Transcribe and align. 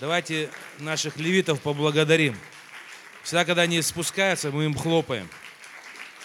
Давайте 0.00 0.50
наших 0.80 1.18
левитов 1.18 1.62
поблагодарим. 1.62 2.36
Всегда, 3.22 3.44
когда 3.44 3.62
они 3.62 3.80
спускаются, 3.80 4.50
мы 4.50 4.64
им 4.64 4.74
хлопаем. 4.74 5.30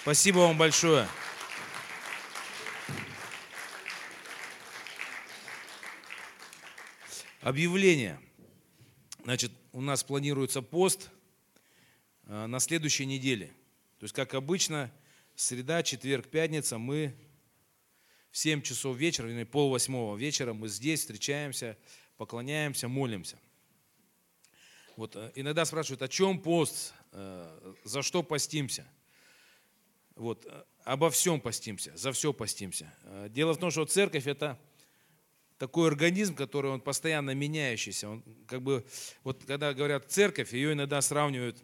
Спасибо 0.02 0.40
вам 0.40 0.58
большое. 0.58 1.08
Объявление. 7.42 8.20
Значит, 9.24 9.52
у 9.72 9.82
нас 9.82 10.04
планируется 10.04 10.64
пост 10.64 11.12
э, 12.26 12.48
на 12.48 12.60
следующей 12.60 13.06
неделе. 13.06 13.52
То 14.00 14.06
есть, 14.06 14.16
как 14.16 14.34
обычно, 14.34 14.92
среда, 15.36 15.84
четверг, 15.84 16.28
пятница 16.28 16.80
мы 16.80 17.14
в 18.32 18.38
7 18.38 18.64
часов 18.64 18.98
вечера, 18.98 19.30
или 19.30 19.44
пол 19.44 19.70
восьмого 19.70 20.18
вечера 20.18 20.54
мы 20.54 20.70
здесь 20.70 21.02
встречаемся, 21.02 21.78
поклоняемся, 22.18 22.88
молимся. 22.88 23.38
Вот 25.00 25.16
э, 25.16 25.32
иногда 25.36 25.64
спрашивают, 25.64 26.02
о 26.02 26.10
чем 26.10 26.42
пост, 26.42 26.94
э, 27.14 27.74
за 27.86 28.02
что 28.02 28.22
постимся? 28.22 28.86
Вот, 30.16 30.46
обо 30.84 31.10
всем 31.10 31.40
постимся, 31.40 31.96
за 31.96 32.12
все 32.12 32.34
постимся. 32.34 32.94
Дело 33.30 33.54
в 33.54 33.58
том, 33.60 33.72
что 33.72 33.86
церковь 33.86 34.28
это 34.28 34.60
такой 35.58 35.88
организм, 35.88 36.36
который 36.36 36.70
он 36.70 36.82
постоянно 36.82 37.34
меняющийся. 37.34 38.10
Он 38.10 38.24
как 38.46 38.62
бы, 38.62 38.86
вот 39.24 39.42
когда 39.46 39.74
говорят 39.74 40.12
церковь, 40.12 40.52
ее 40.52 40.74
иногда 40.74 41.00
сравнивают 41.00 41.64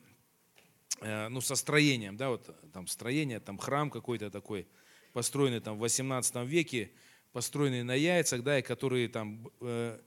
э, 1.02 1.28
ну, 1.28 1.42
со 1.42 1.56
строением, 1.56 2.16
да, 2.16 2.30
вот 2.30 2.72
там 2.72 2.88
строение, 2.88 3.42
там 3.42 3.58
храм 3.58 3.92
какой-то 3.92 4.32
такой, 4.32 4.66
построенный 5.12 5.60
там 5.60 5.76
в 5.76 5.80
18 5.80 6.38
веке, 6.48 6.90
построенный 7.34 7.84
на 7.84 7.96
яйцах, 7.96 8.44
да, 8.44 8.60
и 8.60 8.62
которые 8.62 9.10
там 9.10 9.52
э, 9.60 10.00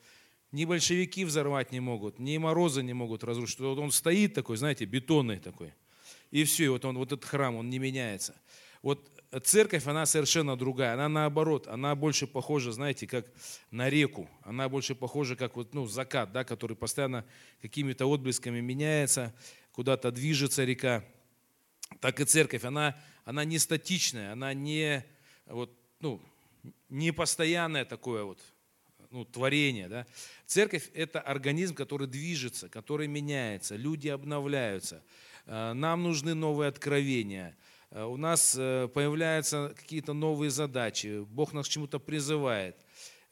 ни 0.53 0.65
большевики 0.65 1.25
взорвать 1.25 1.73
не 1.73 1.81
могут, 1.81 2.19
ни 2.19 2.37
морозы 2.39 2.83
не 2.83 2.95
могут 2.95 3.25
разрушить. 3.25 3.61
Вот 3.61 3.79
он 3.79 3.93
стоит 3.93 4.35
такой, 4.35 4.57
знаете, 4.57 4.85
бетонный 4.85 5.39
такой. 5.39 5.75
И 6.31 6.45
все, 6.45 6.65
и 6.65 6.69
вот, 6.69 6.85
он, 6.85 6.99
вот 6.99 7.13
этот 7.13 7.25
храм, 7.25 7.57
он 7.57 7.69
не 7.69 7.79
меняется. 7.79 8.35
Вот 8.83 9.11
церковь, 9.43 9.87
она 9.87 10.07
совершенно 10.07 10.57
другая. 10.57 10.95
Она 10.95 11.09
наоборот, 11.09 11.67
она 11.67 11.95
больше 11.95 12.27
похожа, 12.27 12.73
знаете, 12.73 13.07
как 13.07 13.27
на 13.71 13.91
реку. 13.91 14.29
Она 14.43 14.69
больше 14.69 14.95
похожа, 14.95 15.37
как 15.37 15.57
вот, 15.57 15.75
ну, 15.75 15.87
закат, 15.87 16.33
да, 16.33 16.45
который 16.45 16.77
постоянно 16.77 17.25
какими-то 17.61 18.07
отблесками 18.07 18.61
меняется, 18.61 19.35
куда-то 19.73 20.11
движется 20.11 20.65
река. 20.65 21.05
Так 22.01 22.21
и 22.21 22.25
церковь, 22.25 22.65
она, 22.65 22.99
она 23.25 23.45
не 23.45 23.59
статичная, 23.59 24.33
она 24.33 24.55
не, 24.55 25.05
вот, 25.47 25.73
ну, 26.01 26.21
не 26.89 27.13
постоянное 27.13 27.85
такое 27.85 28.25
вот 28.25 28.41
ну, 29.11 29.25
творение. 29.25 29.89
Да? 29.89 30.07
Церковь– 30.47 30.91
это 30.95 31.21
организм, 31.21 31.75
который 31.75 32.07
движется, 32.07 32.69
который 32.69 33.07
меняется, 33.07 33.77
люди 33.77 34.09
обновляются. 34.09 35.03
Э, 35.47 35.73
нам 35.73 36.03
нужны 36.03 36.35
новые 36.35 36.69
откровения– 36.69 37.57
Э, 37.91 38.05
у 38.05 38.17
нас 38.17 38.55
э, 38.59 38.89
появляются 38.89 39.75
какие-то 39.77 40.13
новые 40.13 40.51
задачи, 40.51 41.25
Бог 41.25 41.53
нас 41.53 41.67
к 41.67 41.71
чему-то 41.71 41.99
призывает. 41.99 42.77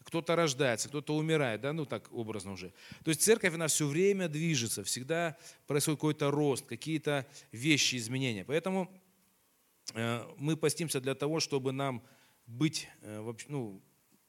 Кто-то 0.05 0.37
рождается, 0.37 0.89
кто-то 0.89 1.17
умирает, 1.17 1.61
да, 1.61 1.73
ну 1.73 1.85
так 1.85 2.13
образно 2.13 2.53
уже. 2.53 2.73
То 3.05 3.09
есть 3.09 3.23
церковь, 3.23 3.55
она 3.55 3.67
все 3.67 3.87
время 3.87 4.29
движется, 4.29 4.85
всегда 4.85 5.37
происходит 5.67 5.99
какой-то 5.99 6.31
рост, 6.31 6.65
какие-то 6.65 7.27
вещи, 7.51 7.97
изменения. 7.97 8.45
Поэтому 8.45 8.89
мы 10.37 10.57
постимся 10.57 11.01
для 11.01 11.17
того, 11.17 11.41
чтобы 11.41 11.73
нам 11.73 12.05
быть 12.47 12.89
ну, 13.49 13.83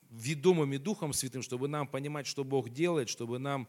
ведомыми 0.09 0.77
Духом 0.77 1.13
Святым, 1.13 1.41
чтобы 1.41 1.67
нам 1.67 1.87
понимать, 1.87 2.27
что 2.27 2.43
Бог 2.43 2.69
делает, 2.69 3.09
чтобы 3.09 3.39
нам, 3.39 3.67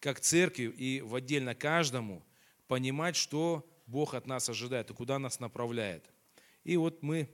как 0.00 0.20
церкви 0.20 0.64
и 0.64 1.00
в 1.00 1.14
отдельно 1.14 1.54
каждому, 1.54 2.24
понимать, 2.66 3.16
что 3.16 3.68
Бог 3.86 4.14
от 4.14 4.26
нас 4.26 4.48
ожидает 4.48 4.90
и 4.90 4.94
куда 4.94 5.18
нас 5.18 5.40
направляет. 5.40 6.08
И 6.64 6.76
вот 6.76 7.02
мы 7.02 7.28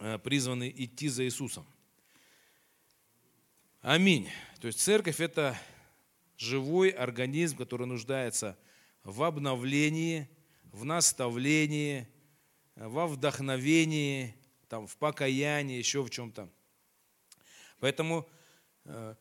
э, 0.00 0.18
призваны 0.18 0.72
идти 0.76 1.08
за 1.08 1.24
Иисусом. 1.24 1.66
Аминь. 3.80 4.28
То 4.60 4.66
есть 4.66 4.80
церковь– 4.80 5.20
это 5.20 5.56
живой 6.36 6.90
организм, 6.90 7.56
который 7.56 7.86
нуждается 7.86 8.58
в 9.04 9.22
обновлении, 9.22 10.28
в 10.64 10.84
наставлении, 10.84 12.08
во 12.74 13.06
вдохновении, 13.06 14.34
там, 14.68 14.86
в 14.86 14.96
покаянии, 14.96 15.78
еще 15.78 16.02
в 16.02 16.10
чем-то. 16.10 16.48
Поэтому 17.80 18.28
э, 18.84 19.14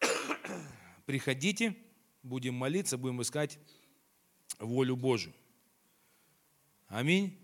приходите, 1.06 1.76
будем 2.22 2.54
молиться, 2.54 2.98
будем 2.98 3.22
искать 3.22 3.58
волю 4.58 4.96
Божию. 4.96 5.34
Аминь. 6.88 7.38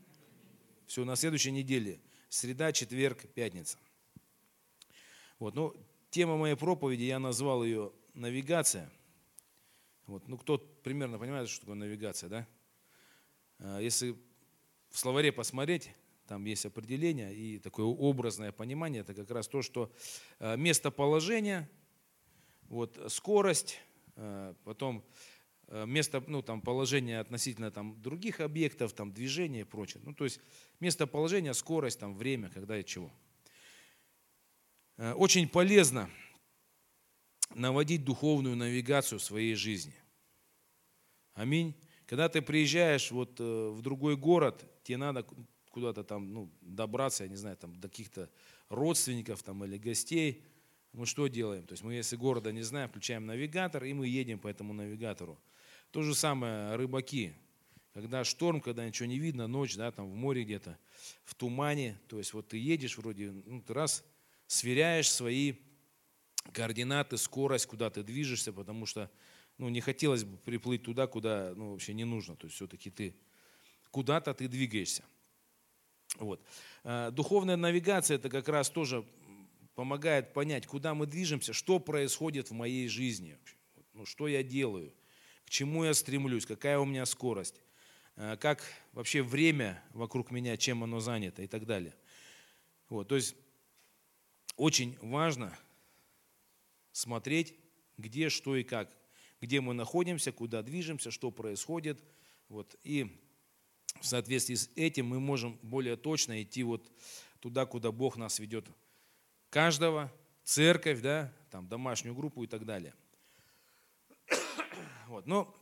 Все, 0.87 1.05
на 1.05 1.17
следующей 1.17 1.53
неделе. 1.53 2.01
Среда, 2.29 2.73
четверг, 2.73 3.27
пятница. 3.35 3.79
Вот, 5.39 5.55
ну, 5.55 5.75
тема 6.11 6.37
моей 6.37 6.57
проповеди, 6.57 7.05
я 7.05 7.19
назвал 7.19 7.65
ее 7.65 7.93
«Навигация». 8.15 8.91
Вот, 10.07 10.27
ну, 10.29 10.37
кто 10.39 10.59
примерно 10.59 11.19
понимает, 11.19 11.49
что 11.49 11.61
такое 11.61 11.77
навигация, 11.77 12.29
да? 12.29 12.49
А, 13.59 13.79
если 13.79 14.17
в 14.91 14.99
словаре 14.99 15.33
посмотреть, 15.33 15.91
там 16.29 16.45
есть 16.45 16.67
определение 16.67 17.35
и 17.35 17.59
такое 17.59 17.87
образное 17.87 18.53
понимание, 18.53 19.01
это 19.01 19.15
как 19.15 19.31
раз 19.31 19.49
то, 19.49 19.63
что 19.63 19.93
а, 20.39 20.57
местоположение, 20.57 21.69
вот, 22.69 22.99
скорость, 23.09 23.79
а, 24.17 24.55
потом 24.65 25.05
Э, 25.71 25.85
место, 25.87 26.25
ну, 26.27 26.43
там, 26.43 26.63
положение 26.63 27.21
относительно 27.21 27.71
там, 27.71 28.01
других 28.01 28.41
объектов, 28.41 28.95
там, 28.95 29.13
движения 29.13 29.61
и 29.61 29.65
прочее. 29.65 30.03
Ну, 30.05 30.15
то 30.15 30.25
есть 30.25 30.41
местоположение, 30.81 31.53
скорость, 31.53 32.01
там, 32.01 32.17
время, 32.17 32.49
когда 32.49 32.79
и 32.79 32.85
чего. 32.85 33.13
Э, 34.97 35.13
очень 35.13 35.47
полезно 35.47 36.09
наводить 37.55 38.05
духовную 38.05 38.57
навигацию 38.57 39.19
в 39.19 39.23
своей 39.23 39.55
жизни. 39.55 39.95
Аминь. 41.35 41.75
Когда 42.07 42.31
ты 42.31 42.41
приезжаешь 42.41 43.11
вот 43.11 43.39
э, 43.39 43.69
в 43.69 43.83
другой 43.83 44.17
город, 44.17 44.65
тебе 44.83 44.97
надо 44.97 45.27
куда-то 45.79 46.03
там 46.03 46.33
ну, 46.33 46.51
добраться, 46.61 47.25
я 47.25 47.31
не 47.31 47.37
знаю, 47.37 47.57
там, 47.57 47.79
до 47.81 47.89
каких-то 47.89 48.29
родственников 48.69 49.43
там, 49.43 49.65
или 49.65 49.79
гостей, 49.79 50.43
мы 50.93 51.07
что 51.07 51.29
делаем? 51.29 51.65
То 51.67 51.73
есть 51.73 51.85
мы, 51.85 51.95
если 51.95 52.17
города 52.17 52.51
не 52.51 52.63
знаем, 52.63 52.89
включаем 52.89 53.27
навигатор, 53.27 53.85
и 53.85 53.93
мы 53.93 54.09
едем 54.09 54.39
по 54.39 54.49
этому 54.49 54.73
навигатору. 54.73 55.39
То 55.93 56.03
же 56.03 56.15
самое 56.15 56.75
рыбаки. 56.75 57.33
Когда 57.95 58.25
шторм, 58.25 58.61
когда 58.61 58.87
ничего 58.87 59.07
не 59.07 59.19
видно, 59.19 59.47
ночь, 59.47 59.77
да, 59.77 59.91
там 59.93 60.11
в 60.11 60.15
море 60.15 60.45
где-то, 60.45 60.79
в 61.25 61.35
тумане, 61.35 61.99
то 62.09 62.19
есть 62.19 62.33
вот 62.33 62.49
ты 62.49 62.59
едешь 62.59 62.99
вроде, 62.99 63.31
ну, 63.31 63.63
ты 63.63 63.75
раз 63.75 64.05
сверяешь 64.47 65.11
свои 65.11 65.55
координаты, 66.53 67.17
скорость, 67.17 67.67
куда 67.67 67.91
ты 67.91 68.03
движешься, 68.03 68.53
потому 68.53 68.87
что 68.87 69.11
ну, 69.57 69.69
не 69.69 69.81
хотелось 69.81 70.25
бы 70.25 70.37
приплыть 70.39 70.83
туда, 70.83 71.07
куда 71.07 71.53
ну, 71.55 71.73
вообще 71.73 71.95
не 71.95 72.05
нужно. 72.05 72.37
То 72.37 72.47
есть 72.47 72.57
все-таки 72.57 72.91
ты 72.91 73.15
куда-то 73.91 74.35
ты 74.35 74.49
двигаешься. 74.49 75.05
Вот. 76.21 76.41
А, 76.85 77.11
духовная 77.11 77.57
навигация 77.57 78.17
это 78.17 78.29
как 78.29 78.49
раз 78.49 78.71
тоже 78.71 79.05
помогает 79.75 80.33
понять, 80.33 80.67
куда 80.67 80.95
мы 80.95 81.07
движемся, 81.07 81.53
что 81.53 81.79
происходит 81.79 82.51
в 82.51 82.55
моей 82.55 82.89
жизни, 82.89 83.39
ну, 83.95 84.05
что 84.05 84.29
я 84.29 84.43
делаю 84.43 84.93
к 85.49 85.51
чему 85.51 85.85
я 85.85 85.95
стремлюсь, 85.95 86.45
какая 86.45 86.79
у 86.79 86.85
меня 86.85 87.07
скорость, 87.07 87.63
э, 88.17 88.37
как 88.39 88.63
вообще 88.93 89.23
время 89.23 89.83
вокруг 89.95 90.31
меня, 90.31 90.59
чем 90.59 90.85
оно 90.85 91.01
занято 91.01 91.43
и 91.43 91.47
так 91.47 91.65
далее. 91.65 91.95
Вот, 92.91 93.09
то 93.09 93.17
есть 93.17 93.35
очень 94.57 94.99
важно 95.01 95.59
смотреть, 96.93 97.55
где, 97.97 98.29
что 98.29 98.57
и 98.57 98.63
как, 98.63 98.95
где 99.41 99.63
мы 99.63 99.73
находимся, 99.73 100.33
куда 100.33 100.63
движемся, 100.63 101.11
что 101.11 101.31
происходит. 101.31 101.99
Вот, 102.51 102.77
и 102.85 103.19
в 104.01 104.07
соответствии 104.07 104.55
с 104.55 104.71
этим 104.77 105.07
мы 105.07 105.21
можем 105.21 105.59
более 105.63 105.97
точно 105.97 106.43
идти 106.43 106.63
вот 106.63 106.91
туда, 107.41 107.67
куда 107.67 107.93
Бог 107.93 108.17
нас 108.17 108.39
ведет. 108.39 108.67
Каждого, 109.51 110.13
церковь, 110.45 111.01
да, 111.01 111.33
там, 111.51 111.69
домашнюю 111.69 112.15
группу 112.15 112.45
и 112.45 112.47
так 112.47 112.65
далее– 112.65 112.95
вот. 115.09 115.27
Но 115.27 115.55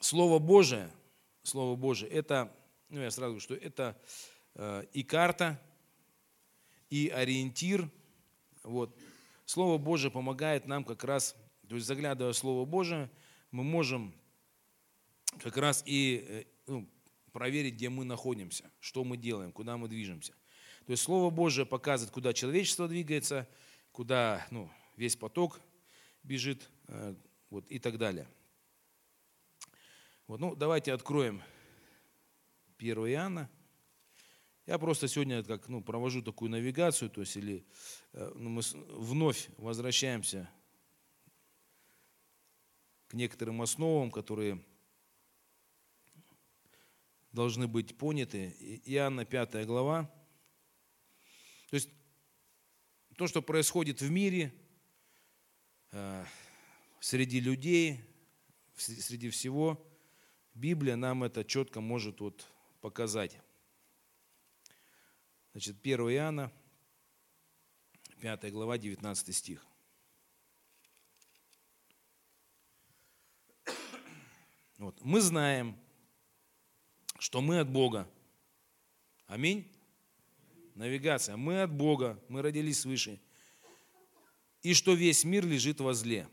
Слово 0.00 0.38
Божие, 0.38 0.90
Слово 1.42 1.76
Божие, 1.76 2.10
это, 2.10 2.54
ну 2.90 3.00
я 3.00 3.10
сразу 3.10 3.32
говорю, 3.32 3.40
что 3.40 3.54
это 3.54 3.98
э, 4.54 4.84
и 4.92 5.02
карта, 5.02 5.60
и 6.90 7.08
ориентир. 7.08 7.88
Вот. 8.62 8.94
Слово 9.46 9.78
Божие 9.78 10.10
помогает 10.10 10.66
нам 10.66 10.84
как 10.84 11.04
раз, 11.04 11.34
то 11.68 11.74
есть 11.74 11.86
заглядывая 11.86 12.32
в 12.32 12.36
Слово 12.36 12.66
Божие, 12.66 13.10
мы 13.50 13.64
можем 13.64 14.14
как 15.40 15.56
раз 15.56 15.82
и 15.86 16.24
э, 16.28 16.44
проверить, 17.34 17.74
где 17.74 17.88
мы 17.88 18.04
находимся, 18.04 18.70
что 18.78 19.02
мы 19.02 19.16
делаем, 19.16 19.50
куда 19.50 19.76
мы 19.76 19.88
движемся. 19.88 20.32
То 20.86 20.92
есть 20.92 21.02
Слово 21.02 21.30
Божие 21.30 21.66
показывает, 21.66 22.14
куда 22.14 22.32
человечество 22.32 22.86
двигается, 22.86 23.48
куда 23.90 24.46
ну, 24.52 24.70
весь 24.96 25.16
поток 25.16 25.60
бежит, 26.22 26.70
э, 26.86 27.16
вот, 27.50 27.66
и 27.68 27.80
так 27.80 27.98
далее. 27.98 28.28
Вот, 30.28 30.38
ну, 30.38 30.54
давайте 30.54 30.92
откроем 30.92 31.42
1 32.78 32.98
Иоанна. 32.98 33.50
Я 34.66 34.78
просто 34.78 35.08
сегодня 35.08 35.42
как, 35.42 35.68
ну, 35.68 35.82
провожу 35.82 36.22
такую 36.22 36.52
навигацию, 36.52 37.10
то 37.10 37.22
есть 37.22 37.36
или 37.36 37.66
э, 38.12 38.32
ну, 38.36 38.48
мы 38.48 38.62
вновь 38.90 39.48
возвращаемся 39.56 40.48
к 43.08 43.14
некоторым 43.14 43.60
основам, 43.60 44.12
которые 44.12 44.62
должны 47.34 47.66
быть 47.66 47.98
поняты. 47.98 48.54
Иоанна 48.84 49.24
5 49.24 49.66
глава. 49.66 50.04
То 51.68 51.74
есть 51.74 51.90
то, 53.16 53.26
что 53.26 53.42
происходит 53.42 54.00
в 54.00 54.08
мире, 54.08 54.54
э, 55.90 56.24
среди 57.00 57.40
людей, 57.40 58.00
среди 58.76 59.30
всего, 59.30 59.84
Библия 60.54 60.94
нам 60.94 61.24
это 61.24 61.44
четко 61.44 61.80
может 61.80 62.20
вот 62.20 62.46
показать. 62.80 63.36
Значит, 65.50 65.76
1 65.82 66.08
Иоанна, 66.10 66.52
5 68.20 68.52
глава, 68.52 68.78
19 68.78 69.34
стих. 69.34 69.66
Вот. 74.78 75.00
Мы 75.00 75.20
знаем, 75.20 75.83
что 77.24 77.40
мы 77.40 77.58
от 77.58 77.70
Бога. 77.70 78.06
Аминь. 79.26 79.66
Навигация. 80.74 81.38
Мы 81.38 81.62
от 81.62 81.72
Бога, 81.72 82.22
мы 82.28 82.42
родились 82.42 82.80
свыше. 82.80 83.18
И 84.60 84.74
что 84.74 84.92
весь 84.92 85.24
мир 85.24 85.46
лежит 85.46 85.80
во 85.80 85.94
зле. 85.94 86.28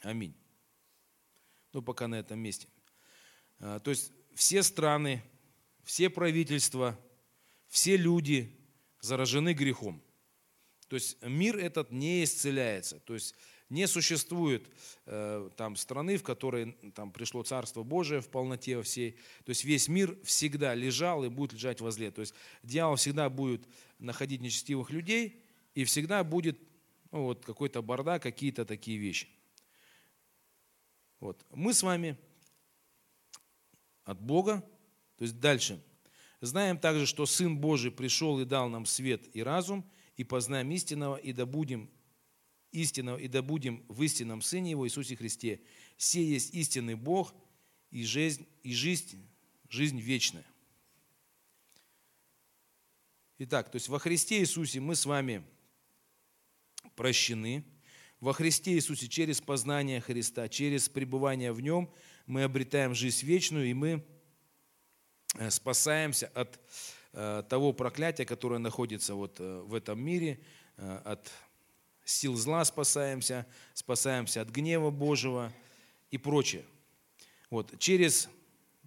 Аминь. 0.00 0.34
Ну, 1.74 1.82
пока 1.82 2.08
на 2.08 2.14
этом 2.14 2.38
месте. 2.38 2.68
А, 3.58 3.80
то 3.80 3.90
есть 3.90 4.12
все 4.34 4.62
страны, 4.62 5.22
все 5.84 6.08
правительства, 6.08 6.98
все 7.68 7.98
люди 7.98 8.58
заражены 9.02 9.52
грехом. 9.52 10.02
То 10.88 10.96
есть 10.96 11.22
мир 11.22 11.58
этот 11.58 11.90
не 11.90 12.24
исцеляется. 12.24 12.98
То 13.00 13.12
есть 13.12 13.34
не 13.70 13.86
существует 13.86 14.66
э, 15.06 15.50
там 15.56 15.76
страны, 15.76 16.16
в 16.16 16.22
которой 16.22 16.72
там 16.94 17.12
пришло 17.12 17.42
Царство 17.42 17.82
Божие 17.82 18.20
в 18.20 18.28
полноте 18.28 18.80
всей. 18.82 19.12
То 19.44 19.50
есть 19.50 19.64
весь 19.64 19.88
мир 19.88 20.18
всегда 20.24 20.74
лежал 20.74 21.24
и 21.24 21.28
будет 21.28 21.52
лежать 21.52 21.80
возле. 21.80 22.10
То 22.10 22.22
есть 22.22 22.34
дьявол 22.62 22.96
всегда 22.96 23.28
будет 23.28 23.66
находить 23.98 24.40
нечестивых 24.40 24.90
людей 24.90 25.42
и 25.74 25.84
всегда 25.84 26.24
будет 26.24 26.58
ну, 27.10 27.24
вот, 27.24 27.44
какой-то 27.44 27.82
бардак, 27.82 28.22
какие-то 28.22 28.64
такие 28.64 28.98
вещи. 28.98 29.28
Вот. 31.20 31.44
Мы 31.50 31.74
с 31.74 31.82
вами 31.82 32.16
от 34.04 34.20
Бога, 34.20 34.64
то 35.16 35.24
есть 35.24 35.38
дальше. 35.40 35.82
Знаем 36.40 36.78
также, 36.78 37.04
что 37.04 37.26
Сын 37.26 37.58
Божий 37.58 37.90
пришел 37.90 38.38
и 38.40 38.44
дал 38.44 38.68
нам 38.68 38.86
свет 38.86 39.28
и 39.34 39.42
разум, 39.42 39.84
и 40.16 40.24
познаем 40.24 40.70
истинного, 40.70 41.16
и 41.16 41.32
добудем 41.32 41.90
истинного, 42.72 43.18
и 43.18 43.28
добудем 43.28 43.84
в 43.88 44.02
истинном 44.02 44.42
Сыне 44.42 44.70
Его 44.70 44.86
Иисусе 44.86 45.16
Христе. 45.16 45.60
Все 45.96 46.24
есть 46.24 46.54
истинный 46.54 46.94
Бог 46.94 47.34
и 47.90 48.04
жизнь, 48.04 48.46
и 48.62 48.74
жизнь, 48.74 49.26
жизнь 49.68 49.98
вечная. 49.98 50.46
Итак, 53.38 53.70
то 53.70 53.76
есть 53.76 53.88
во 53.88 53.98
Христе 53.98 54.40
Иисусе 54.40 54.80
мы 54.80 54.96
с 54.96 55.06
вами 55.06 55.44
прощены. 56.96 57.64
Во 58.20 58.32
Христе 58.32 58.72
Иисусе 58.72 59.06
через 59.06 59.40
познание 59.40 60.00
Христа, 60.00 60.48
через 60.48 60.88
пребывание 60.88 61.52
в 61.52 61.60
Нем 61.60 61.88
мы 62.26 62.42
обретаем 62.42 62.94
жизнь 62.94 63.24
вечную, 63.24 63.70
и 63.70 63.74
мы 63.74 64.04
э, 65.36 65.50
спасаемся 65.50 66.26
от 66.34 66.58
э, 67.12 67.44
того 67.48 67.72
проклятия, 67.72 68.24
которое 68.24 68.58
находится 68.58 69.14
вот 69.14 69.38
э, 69.38 69.60
в 69.60 69.72
этом 69.74 70.00
мире, 70.00 70.40
от 70.76 71.28
сил 72.08 72.36
зла 72.36 72.64
спасаемся, 72.64 73.46
спасаемся 73.74 74.40
от 74.40 74.48
гнева 74.48 74.90
Божьего 74.90 75.52
и 76.10 76.16
прочее. 76.16 76.64
Вот. 77.50 77.78
Через 77.78 78.28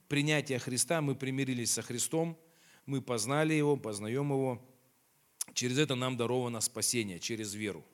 принятие 0.07 0.57
Христа 0.57 1.01
мы 1.01 1.15
примирились 1.15 1.71
со 1.71 1.83
Христом, 1.83 2.37
мы 2.85 3.01
познали 3.01 3.53
Его, 3.53 3.77
познаем 3.77 4.31
Его. 4.31 4.59
Через 5.53 5.77
это 5.77 5.95
нам 5.95 6.17
даровано 6.17 6.61
спасение, 6.61 7.19
через 7.19 7.53
веру. 7.53 7.85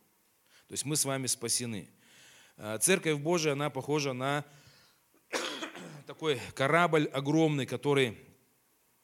То 0.68 0.74
есть 0.74 0.86
мы 0.86 0.96
с 0.96 1.04
вами 1.04 1.28
спасены. 1.28 1.90
А, 2.56 2.78
Церковь 2.78 3.20
Божия, 3.20 3.54
она 3.54 3.70
похожа 3.70 4.14
на 4.14 4.46
такой 6.08 6.40
корабль 6.56 7.10
огромный, 7.12 7.66
который 7.66 8.18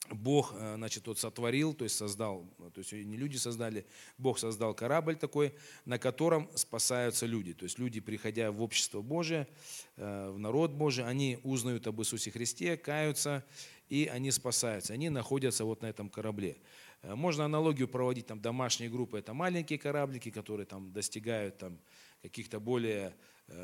Бог, 0.09 0.53
э, 0.55 0.75
значит, 0.75 1.03
тот 1.03 1.17
сотворил, 1.17 1.73
то 1.73 1.85
есть 1.85 1.95
создал, 1.95 2.45
то 2.73 2.79
есть 2.79 2.91
не 2.91 3.15
люди 3.15 3.37
создали, 3.37 3.85
Бог 4.17 4.37
создал 4.37 4.73
корабль 4.73 5.15
такой, 5.15 5.53
на 5.85 5.97
котором 5.97 6.49
спасаются 6.55 7.25
люди. 7.25 7.53
То 7.53 7.63
есть 7.63 7.79
люди, 7.79 8.01
приходя 8.01 8.51
в 8.51 8.61
общество 8.61 9.01
Божие, 9.01 9.47
э, 9.95 10.29
в 10.29 10.37
народ 10.39 10.71
Божий, 10.71 11.05
они 11.05 11.39
узнают 11.43 11.87
об 11.87 12.01
Иисусе 12.01 12.31
Христе, 12.31 12.75
каются, 12.75 13.45
и 13.87 14.07
они 14.07 14.31
спасаются. 14.31 14.93
Они 14.93 15.09
находятся 15.09 15.63
вот 15.63 15.81
на 15.81 15.85
этом 15.87 16.09
корабле. 16.09 16.57
Э, 17.01 17.15
можно 17.15 17.45
аналогию 17.45 17.87
проводить, 17.87 18.27
там 18.27 18.41
домашние 18.41 18.89
группы, 18.89 19.19
это 19.19 19.33
маленькие 19.33 19.79
кораблики, 19.79 20.31
которые 20.31 20.65
там 20.65 20.91
достигают 20.91 21.57
там, 21.59 21.79
каких-то 22.21 22.59
более 22.59 23.15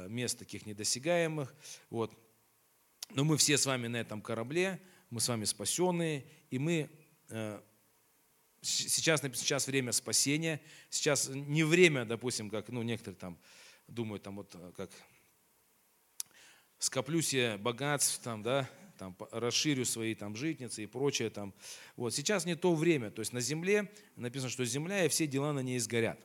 мест 0.07 0.37
таких 0.37 0.65
недосягаемых. 0.65 1.53
Вот. 1.89 2.13
Но 3.11 3.23
мы 3.23 3.37
все 3.37 3.57
с 3.57 3.65
вами 3.65 3.87
на 3.87 3.97
этом 3.97 4.21
корабле, 4.21 4.79
мы 5.09 5.19
с 5.19 5.27
вами 5.27 5.45
спасенные, 5.45 6.25
и 6.49 6.59
мы 6.59 6.89
э, 7.29 7.61
сейчас, 8.61 9.21
сейчас 9.21 9.67
время 9.67 9.91
спасения, 9.91 10.61
сейчас 10.89 11.29
не 11.29 11.63
время, 11.63 12.05
допустим, 12.05 12.49
как 12.49 12.69
ну, 12.69 12.81
некоторые 12.83 13.17
там 13.17 13.39
думают, 13.87 14.23
там 14.23 14.35
вот 14.35 14.53
э, 14.55 14.71
как 14.75 14.91
скоплю 16.77 17.21
себе 17.21 17.57
богатств, 17.57 18.19
там, 18.23 18.43
да, 18.43 18.69
там, 18.97 19.15
расширю 19.31 19.85
свои 19.85 20.13
там, 20.13 20.35
житницы 20.35 20.83
и 20.83 20.87
прочее. 20.87 21.29
Там. 21.29 21.53
Вот. 21.95 22.13
Сейчас 22.13 22.45
не 22.45 22.55
то 22.55 22.75
время. 22.75 23.11
То 23.11 23.21
есть 23.21 23.33
на 23.33 23.41
земле 23.41 23.91
написано, 24.15 24.49
что 24.49 24.65
земля 24.65 25.05
и 25.05 25.09
все 25.09 25.25
дела 25.25 25.53
на 25.53 25.61
ней 25.61 25.79
сгорят. 25.79 26.19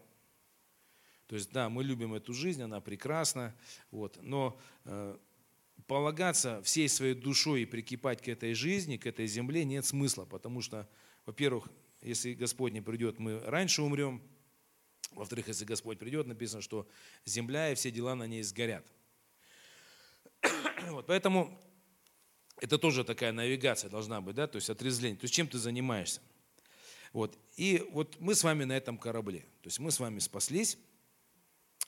То 1.26 1.37
есть, 1.37 1.50
да, 1.52 1.69
мы 1.70 1.84
любим 1.84 2.14
эту 2.14 2.34
жизнь, 2.34 2.62
она 2.62 2.80
прекрасна, 2.80 3.54
вот, 3.90 4.19
но 4.20 4.60
э, 4.85 5.16
полагаться 5.87 6.62
всей 6.62 6.88
своей 6.88 7.14
душой 7.14 7.62
и 7.62 7.67
прикипать 7.67 8.23
к 8.23 8.29
этой 8.29 8.55
жизни, 8.55 8.97
к 8.97 9.07
этой 9.07 9.26
земле 9.26 9.64
нет 9.64 9.85
смысла, 9.85 10.25
потому 10.25 10.61
что, 10.61 10.88
во-первых, 11.26 11.69
если 12.00 12.35
Господь 12.35 12.73
не 12.73 12.81
придет, 12.81 13.19
мы 13.19 13.41
раньше 13.41 13.83
умрем, 13.83 14.23
во-вторых, 15.12 15.49
если 15.49 15.64
Господь 15.64 15.99
придет, 15.99 16.26
написано, 16.26 16.62
что 16.62 16.88
земля 17.25 17.71
и 17.71 17.75
все 17.75 17.91
дела 17.91 18.14
на 18.14 18.26
ней 18.26 18.43
сгорят. 18.43 18.87
Вот, 20.88 21.07
поэтому 21.07 21.59
это 22.61 22.79
тоже 22.79 23.05
такая 23.05 23.33
навигация 23.33 23.91
должна 23.91 24.21
быть, 24.21 24.35
да, 24.35 24.47
то 24.47 24.57
есть 24.57 24.71
отрезвление, 24.71 25.19
то 25.19 25.25
есть 25.25 25.35
чем 25.35 25.49
ты 25.49 25.59
занимаешься. 25.59 26.21
Вот. 27.12 27.38
И 27.57 27.87
вот 27.93 28.21
мы 28.21 28.35
с 28.35 28.43
вами 28.43 28.64
на 28.64 28.76
этом 28.76 28.99
корабле, 28.99 29.41
то 29.62 29.69
есть 29.69 29.79
мы 29.79 29.91
с 29.91 30.00
вами 30.00 30.19
спаслись. 30.19 30.76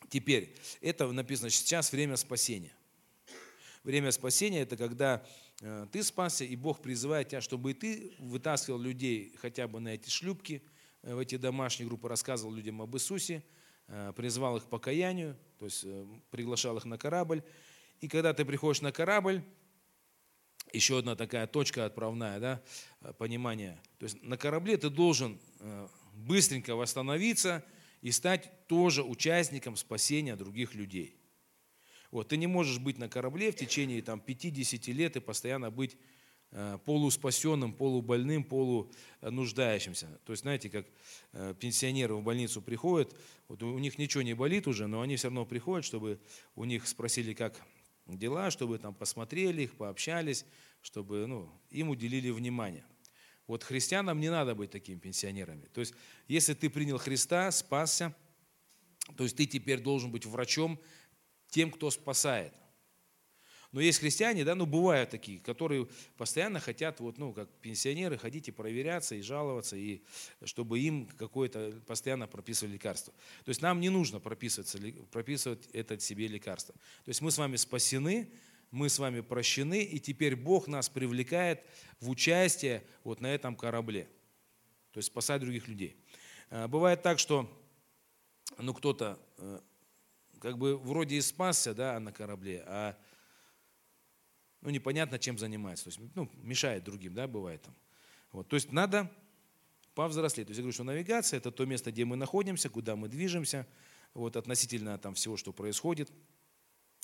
Теперь, 0.08 0.54
это 0.80 1.10
написано 1.10 1.50
сейчас 1.50 1.92
время 1.92 2.16
спасения– 2.16 2.72
Время 3.86 4.10
спасения– 4.10 4.62
это 4.62 4.76
когда 4.76 5.24
э, 5.60 5.86
ты 5.92 6.02
спасся, 6.02 6.44
и 6.44 6.56
Бог 6.56 6.82
призывает 6.82 7.28
тебя, 7.28 7.40
чтобы 7.40 7.70
и 7.70 7.74
ты 7.74 8.16
вытаскивал 8.18 8.80
людей 8.80 9.32
хотя 9.38 9.68
бы 9.68 9.78
на 9.78 9.90
эти 9.90 10.10
шлюпки, 10.10 10.60
э, 11.02 11.14
в 11.14 11.20
эти 11.20 11.36
домашние 11.36 11.86
группы, 11.86 12.08
рассказывал 12.08 12.52
людям 12.52 12.82
об 12.82 12.96
Иисусе, 12.96 13.44
э, 13.86 14.12
призвал 14.16 14.56
их 14.56 14.64
к 14.64 14.68
покаянию, 14.68 15.38
то 15.60 15.66
есть 15.66 15.86
приглашал 16.32 16.76
их 16.78 16.84
на 16.84 16.98
корабль. 16.98 17.44
И 18.00 18.08
когда 18.08 18.34
ты 18.34 18.44
приходишь 18.44 18.82
на 18.82 18.90
корабль, 18.90 19.40
еще 20.72 20.98
одна 20.98 21.14
такая 21.14 21.46
точка 21.46 21.84
отправная, 21.84 22.40
да, 22.40 23.12
понимание. 23.12 23.80
То 23.98 24.06
есть 24.06 24.20
на 24.20 24.36
корабле 24.36 24.78
ты 24.78 24.90
должен 24.90 25.38
быстренько 26.12 26.74
восстановиться 26.74 27.64
и 28.02 28.10
стать 28.10 28.66
тоже 28.66 29.04
участником 29.04 29.76
спасения 29.76 30.34
других 30.34 30.74
людей. 30.74 31.16
Вот, 32.16 32.28
ты 32.28 32.38
не 32.38 32.46
можешь 32.46 32.78
быть 32.78 32.96
на 32.96 33.10
корабле 33.10 33.52
в 33.52 33.56
течение 33.56 34.00
там, 34.00 34.20
50 34.20 34.86
лет 34.86 35.16
и 35.16 35.20
постоянно 35.20 35.70
быть 35.70 35.98
э, 36.50 36.78
полуспасенным, 36.86 37.74
полубольным, 37.74 38.42
полунуждающимся. 38.42 40.18
То 40.24 40.32
есть, 40.32 40.40
знаете, 40.40 40.70
как 40.70 40.86
э, 41.34 41.54
пенсионеры 41.60 42.14
в 42.14 42.22
больницу 42.22 42.62
приходят, 42.62 43.14
вот 43.48 43.62
у 43.62 43.78
них 43.78 43.98
ничего 43.98 44.22
не 44.22 44.32
болит 44.32 44.66
уже, 44.66 44.86
но 44.86 45.02
они 45.02 45.16
все 45.16 45.26
равно 45.26 45.44
приходят, 45.44 45.84
чтобы 45.84 46.18
у 46.54 46.64
них 46.64 46.88
спросили, 46.88 47.34
как 47.34 47.60
дела, 48.06 48.50
чтобы 48.50 48.78
там 48.78 48.94
посмотрели 48.94 49.64
их, 49.64 49.74
пообщались, 49.74 50.46
чтобы 50.80 51.26
ну, 51.26 51.52
им 51.68 51.90
уделили 51.90 52.30
внимание. 52.30 52.86
Вот 53.46 53.62
христианам 53.62 54.20
не 54.20 54.30
надо 54.30 54.54
быть 54.54 54.70
такими 54.70 54.98
пенсионерами. 54.98 55.66
То 55.66 55.80
есть, 55.80 55.92
если 56.28 56.54
ты 56.54 56.70
принял 56.70 56.96
Христа, 56.96 57.50
спасся, 57.50 58.16
То 59.18 59.24
есть 59.24 59.36
ты 59.36 59.44
теперь 59.44 59.80
должен 59.80 60.10
быть 60.10 60.24
врачом 60.24 60.80
тем, 61.48 61.70
кто 61.70 61.90
спасает. 61.90 62.52
Но 63.72 63.80
есть 63.80 63.98
христиане, 63.98 64.44
да, 64.44 64.54
ну 64.54 64.64
бывают 64.64 65.10
такие, 65.10 65.38
которые 65.38 65.86
постоянно 66.16 66.60
хотят, 66.60 67.00
вот, 67.00 67.18
ну, 67.18 67.32
как 67.32 67.50
пенсионеры, 67.60 68.16
ходить 68.16 68.48
и 68.48 68.50
проверяться, 68.50 69.14
и 69.14 69.20
жаловаться, 69.20 69.76
и 69.76 70.02
чтобы 70.44 70.80
им 70.80 71.06
какое-то 71.06 71.82
постоянно 71.86 72.26
прописывали 72.26 72.74
лекарство. 72.74 73.12
То 73.44 73.50
есть 73.50 73.60
нам 73.60 73.80
не 73.80 73.90
нужно 73.90 74.18
прописываться, 74.18 74.78
прописывать 75.10 75.66
это 75.74 75.98
себе 75.98 76.26
лекарство. 76.26 76.74
То 77.04 77.08
есть 77.08 77.20
мы 77.20 77.30
с 77.30 77.38
вами 77.38 77.56
спасены, 77.56 78.30
мы 78.70 78.88
с 78.88 78.98
вами 78.98 79.20
прощены, 79.20 79.82
и 79.82 79.98
теперь 79.98 80.36
Бог 80.36 80.68
нас 80.68 80.88
привлекает 80.88 81.60
в 82.00 82.08
участие 82.08 82.82
вот 83.04 83.20
на 83.20 83.26
этом 83.34 83.56
корабле. 83.56 84.08
То 84.92 84.98
есть 84.98 85.08
спасать 85.08 85.40
других 85.40 85.68
людей. 85.68 85.96
А, 86.48 86.68
бывает 86.68 87.02
так, 87.02 87.18
что 87.18 87.46
ну, 88.58 88.72
кто-то 88.72 89.18
э, 89.38 89.60
как 90.40 90.58
бы 90.58 90.76
вроде 90.76 91.16
и 91.16 91.20
спасся 91.20 91.74
да, 91.74 91.98
на 92.00 92.12
корабле, 92.12 92.62
а 92.66 92.96
ну, 94.60 94.70
непонятно, 94.70 95.18
чем 95.18 95.38
занимается. 95.38 95.84
То 95.84 95.90
есть, 95.90 96.00
ну, 96.14 96.30
мешает 96.36 96.84
другим, 96.84 97.14
да, 97.14 97.28
бывает 97.28 97.62
там. 97.62 97.74
Вот, 98.32 98.48
то 98.48 98.56
есть 98.56 98.72
надо 98.72 99.10
повзрослеть. 99.94 100.46
То 100.46 100.50
есть 100.50 100.58
я 100.58 100.62
говорю, 100.62 100.72
что 100.72 100.84
навигация– 100.84 101.36
это 101.38 101.50
то 101.50 101.64
место, 101.64 101.92
где 101.92 102.04
мы 102.04 102.16
находимся, 102.16 102.68
куда 102.68 102.96
мы 102.96 103.08
движемся, 103.08 103.66
вот, 104.12 104.36
относительно 104.36 104.98
там 104.98 105.14
всего, 105.14 105.36
что 105.36 105.52
происходит. 105.52 106.10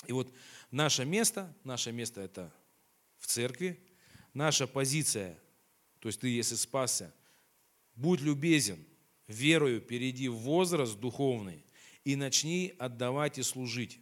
И 0.07 0.13
вот 0.13 0.33
наше 0.71 1.05
место, 1.05 1.55
наше 1.65 1.93
место– 1.93 2.21
это 2.23 2.53
в 3.19 3.27
церкви, 3.27 3.81
наша 4.35 4.67
позиция, 4.67 5.39
то 6.01 6.09
есть 6.09 6.21
ты, 6.21 6.29
если 6.29 6.57
спасся, 6.57 7.15
будь 7.95 8.21
любезен, 8.21 8.85
верою 9.29 9.81
перейди 9.81 10.29
в 10.29 10.37
возраст 10.37 10.99
духовный 10.99 11.65
и 12.05 12.17
начни 12.17 12.75
отдавать 12.79 13.39
и 13.39 13.43
служить. 13.43 14.01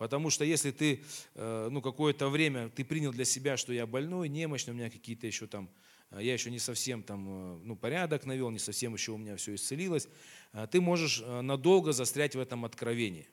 Потому 0.00 0.30
что 0.30 0.46
если 0.46 0.70
ты 0.70 1.04
э, 1.34 1.68
ну, 1.70 1.82
какое-то 1.82 2.30
время 2.30 2.70
ты 2.70 2.84
принял 2.84 3.12
для 3.12 3.26
себя, 3.26 3.58
что 3.58 3.72
я 3.72 3.86
больной, 3.86 4.30
немощный, 4.30 4.72
у 4.72 4.74
меня 4.74 4.88
какие-то 4.88 5.26
еще 5.26 5.46
там, 5.46 5.68
э, 6.10 6.20
я 6.22 6.32
еще 6.32 6.50
не 6.50 6.58
совсем 6.58 7.02
там, 7.02 7.28
э, 7.28 7.60
ну, 7.64 7.76
порядок 7.76 8.24
навел, 8.24 8.50
не 8.50 8.58
совсем 8.58 8.94
еще 8.94 9.12
у 9.12 9.18
меня 9.18 9.36
все 9.36 9.54
исцелилось, 9.54 10.08
ты 10.70 10.80
можешь 10.80 11.20
надолго 11.20 11.92
застрять 11.92 12.34
в 12.34 12.40
этом 12.40 12.64
откровении. 12.64 13.28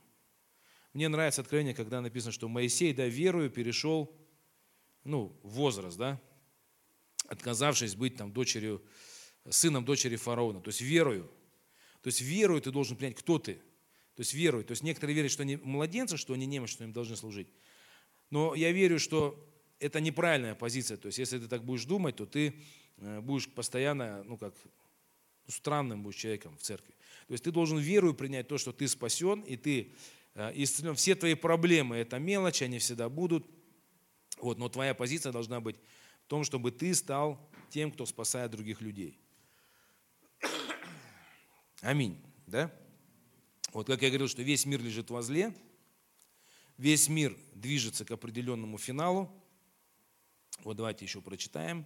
Мне 0.94 1.08
нравится 1.08 1.42
откровение, 1.42 1.74
когда 1.74 2.02
написано, 2.02 2.34
что 2.34 2.50
Моисей, 2.50 2.94
да, 2.94 3.06
верою 3.06 3.50
перешел, 3.50 4.14
ну, 5.06 5.40
возраст, 5.44 5.98
да, 5.98 6.20
отказавшись 7.28 7.96
быть 7.96 8.18
там 8.18 8.34
дочерью, 8.34 8.84
сыном 9.50 9.86
дочери 9.86 10.18
фараона, 10.18 10.60
то 10.60 10.68
есть 10.68 10.82
верою. 10.82 11.32
То 12.08 12.10
есть 12.10 12.22
верою 12.22 12.62
ты 12.62 12.72
должен 12.72 12.96
понять, 12.96 13.18
кто 13.18 13.38
ты. 13.38 13.56
То 14.16 14.22
есть 14.22 14.34
веруют. 14.34 14.68
То 14.68 14.72
есть 14.72 14.82
некоторые 14.82 15.14
верят, 15.14 15.30
что 15.30 15.42
они 15.42 15.58
младенцы, 15.58 16.16
что 16.16 16.32
они 16.36 16.46
немощны, 16.46 16.74
что 16.76 16.84
им 16.86 16.94
должны 16.94 17.18
служить. 17.18 17.50
Но 18.30 18.56
я 18.56 18.72
верю, 18.72 18.98
что 18.98 19.38
это 19.78 20.00
неправильная 20.00 20.56
позиция. 20.56 20.96
То 20.96 21.08
есть 21.08 21.18
если 21.18 21.38
ты 21.38 21.50
так 21.50 21.66
будешь 21.66 21.84
думать, 21.84 22.16
то 22.16 22.26
ты 22.26 22.54
э, 22.96 23.20
будешь 23.20 23.50
постоянно, 23.50 24.24
ну 24.24 24.38
как, 24.38 24.54
ну, 24.64 25.52
странным 25.52 26.02
будешь 26.02 26.16
человеком 26.16 26.56
в 26.56 26.62
церкви. 26.62 26.94
То 27.28 27.34
есть 27.34 27.44
ты 27.44 27.52
должен 27.52 27.78
веру 27.78 28.14
принять 28.14 28.48
то, 28.48 28.58
что 28.58 28.72
ты 28.72 28.88
спасен, 28.88 29.42
и 29.42 29.58
ты 29.58 29.92
э, 30.36 30.54
исцелен. 30.56 30.96
Все 30.96 31.14
твои 31.14 31.34
проблемы– 31.34 31.96
это 31.98 32.20
мелочи, 32.20 32.64
они 32.64 32.80
всегда 32.80 33.10
будут. 33.10 33.46
Вот, 34.38 34.58
но 34.60 34.70
твоя 34.70 34.94
позиция 34.94 35.34
должна 35.34 35.60
быть 35.60 35.76
в 36.24 36.28
том, 36.30 36.46
чтобы 36.46 36.72
ты 36.72 36.96
стал 36.96 37.52
тем, 37.70 37.92
кто 37.92 38.06
спасает 38.06 38.52
других 38.52 38.80
людей. 38.80 39.20
Аминь. 41.82 42.20
Да? 42.48 42.74
Вот 43.72 43.88
как 43.88 44.02
я 44.02 44.10
говорил, 44.10 44.28
что 44.28 44.42
весь 44.42 44.66
мир 44.66 44.82
лежит 44.82 45.10
во 45.10 45.22
зле, 45.22 45.54
весь 46.78 47.10
мир 47.10 47.38
движется 47.54 48.06
к 48.06 48.12
определенному 48.12 48.78
финалу. 48.78 49.32
Вот 50.64 50.78
давайте 50.78 51.06
еще 51.06 51.22
прочитаем. 51.22 51.86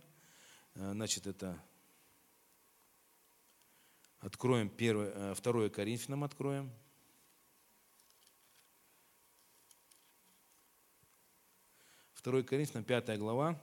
Э, 0.75 0.91
значит, 0.93 1.27
это 1.27 1.62
откроем 4.19 4.69
первое, 4.69 5.12
э, 5.13 5.33
второе 5.36 5.69
Коринфянам 5.69 6.24
откроем. 6.24 6.71
Второе 12.13 12.43
Коринфянам, 12.43 12.86
пятая 12.86 13.17
глава. 13.17 13.60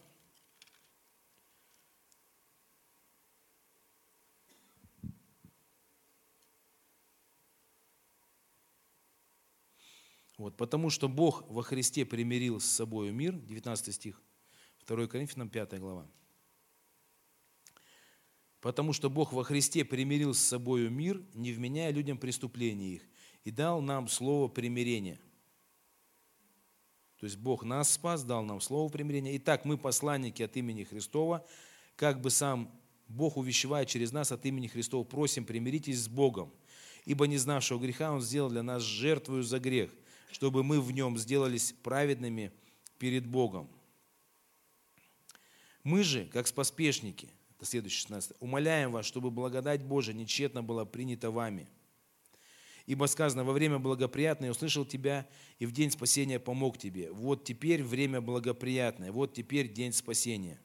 Вот, 10.38 10.57
потому 10.57 10.88
что 10.88 11.09
Бог 11.09 11.42
во 11.50 11.62
Христе 11.62 12.04
примирил 12.07 12.61
с 12.61 12.64
собой 12.64 13.11
мир, 13.11 13.35
19 13.35 13.92
стих, 13.92 14.23
2 14.87 15.09
Коринфянам 15.09 15.49
5 15.50 15.80
глава. 15.80 16.07
Потому 18.61 18.92
что 18.92 19.11
Бог 19.11 19.33
во 19.33 19.42
Христе 19.42 19.85
примирил 19.85 20.35
с 20.35 20.38
собой 20.38 20.88
мир, 20.90 21.21
не 21.35 21.52
вменяя 21.52 21.90
людям 21.90 22.18
преступления 22.18 22.95
их, 22.95 23.02
и 23.42 23.50
дал 23.50 23.80
нам 23.80 24.07
слово 24.07 24.47
примирения. 24.47 25.18
То 27.18 27.26
есть 27.26 27.37
Бог 27.37 27.64
нас 27.64 27.90
спас, 27.90 28.23
дал 28.23 28.45
нам 28.45 28.61
слово 28.61 28.88
примирения. 28.90 29.37
Итак, 29.38 29.64
мы 29.64 29.76
посланники 29.76 30.42
от 30.42 30.57
имени 30.57 30.85
Христова, 30.85 31.45
как 31.97 32.21
бы 32.21 32.30
сам 32.30 32.71
Бог 33.09 33.37
увещевая 33.37 33.87
через 33.87 34.12
нас 34.12 34.30
от 34.30 34.47
имени 34.47 34.68
Христова, 34.68 35.02
просим, 35.02 35.45
примиритесь 35.45 36.04
с 36.04 36.09
Богом. 36.09 36.52
Ибо 37.07 37.26
не 37.26 37.38
знавшего 37.38 37.80
греха 37.80 38.12
Он 38.12 38.21
сделал 38.21 38.50
для 38.50 38.62
нас 38.62 38.85
жертвую 38.85 39.42
за 39.42 39.59
грех– 39.59 39.90
чтобы 40.30 40.62
мы 40.62 40.80
в 40.80 40.92
нем 40.92 41.18
сделались 41.18 41.73
праведными 41.82 42.52
перед 42.99 43.26
Богом. 43.26 43.68
Мы 45.85 46.02
же, 46.02 46.26
как 46.26 46.47
споспешники, 46.47 47.28
это 47.56 47.66
следующий 47.66 48.00
16, 48.00 48.37
умоляем 48.40 48.92
вас, 48.92 49.06
чтобы 49.06 49.30
благодать 49.30 49.82
Божия 49.82 50.14
нечетно 50.14 50.62
была 50.62 50.85
принята 50.85 51.30
вами. 51.30 51.68
Ибо 52.87 53.06
сказано, 53.06 53.44
во 53.44 53.52
время 53.52 53.78
благоприятное 53.78 54.50
услышал 54.50 54.85
тебя, 54.85 55.28
и 55.58 55.66
в 55.66 55.73
день 55.73 55.90
спасения 55.90 56.38
помог 56.38 56.78
тебе. 56.78 57.11
Вот 57.12 57.44
теперь 57.44 57.82
время 57.82 58.20
благоприятное, 58.20 59.12
вот 59.12 59.35
теперь 59.35 59.73
день 59.73 59.92
спасения. 59.92 60.58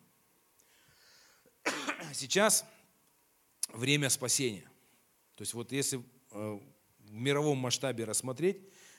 Сейчас 2.14 2.66
время 3.74 4.10
спасения. 4.10 4.70
То 5.36 5.42
есть 5.42 5.54
вот 5.54 5.72
если 5.72 6.02
э, 6.32 6.60
в 7.00 7.12
мировом 7.12 7.58
масштабе 7.58 8.06
рассмотреть, 8.06 8.58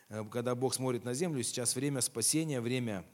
когда 0.09 0.55
Бог 0.55 0.75
смотрит 0.75 1.05
на 1.05 1.15
землю, 1.15 1.43
сейчас 1.43 1.77
время 1.77 2.01
спасения, 2.01 2.61
время 2.61 3.05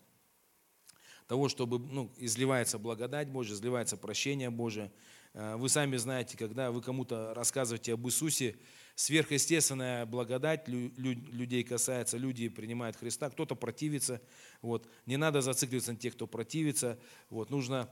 того, 1.31 1.49
чтобы 1.49 1.79
ну, 1.79 2.11
изливается 2.17 2.77
благодать 2.77 3.29
Божья, 3.29 3.55
изливается 3.55 3.97
прощение 3.97 4.51
Божие. 4.51 4.91
Э, 5.33 5.55
вы 5.55 5.69
сами 5.69 5.97
знаете, 5.97 6.37
когда 6.37 6.73
вы 6.73 6.83
кому-то 6.83 7.33
рассказываете 7.35 7.93
об 7.95 8.05
Иисусе, 8.09 8.57
сверхъестественная 8.97 10.07
благодать 10.07 10.67
людей 10.67 11.63
касается, 11.63 12.19
люди 12.19 12.49
принимают 12.49 12.97
Христа, 12.97 13.31
кто-то 13.31 13.55
противится. 13.55 14.21
Вот. 14.61 14.89
Не 15.07 15.17
надо 15.17 15.41
зацикливаться 15.41 15.93
на 15.93 15.99
тех, 15.99 16.15
кто 16.15 16.27
противится. 16.27 16.99
Вот. 17.29 17.51
Нужно 17.51 17.89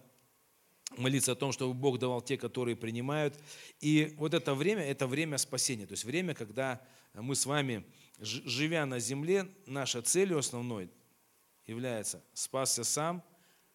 молиться 0.96 1.30
о 1.30 1.36
том, 1.36 1.52
чтобы 1.52 1.74
Бог 1.74 2.00
давал 2.00 2.20
те, 2.20 2.36
которые 2.36 2.74
принимают. 2.74 3.38
И 3.80 4.14
вот 4.18 4.34
это 4.34 4.54
время, 4.56 4.82
это 4.82 5.06
время 5.06 5.38
спасения. 5.38 5.86
То 5.86 5.92
есть 5.92 6.04
время, 6.04 6.34
когда 6.34 6.82
мы 7.14 7.36
с 7.36 7.46
вами 7.46 7.84
живя 8.18 8.86
на 8.86 8.98
земле, 8.98 9.52
наша 9.66 10.02
целью 10.02 10.38
основной 10.38 10.90
является 11.66 12.24
спасся 12.32 12.84
сам, 12.84 13.22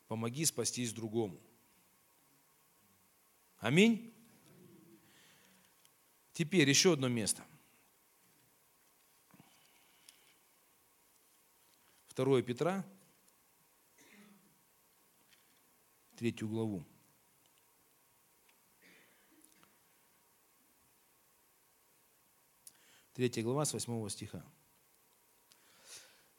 помоги 0.07 0.45
спастись 0.45 0.93
другому. 0.93 1.39
Аминь. 3.57 4.13
Теперь 6.33 6.67
еще 6.67 6.93
одно 6.93 7.07
место. 7.07 7.45
Второе 12.07 12.43
Петра, 12.43 12.85
третью 16.15 16.47
главу. 16.47 16.85
3 23.13 23.43
глава 23.43 23.65
с 23.65 23.73
8 23.73 24.09
стиха. 24.09 24.43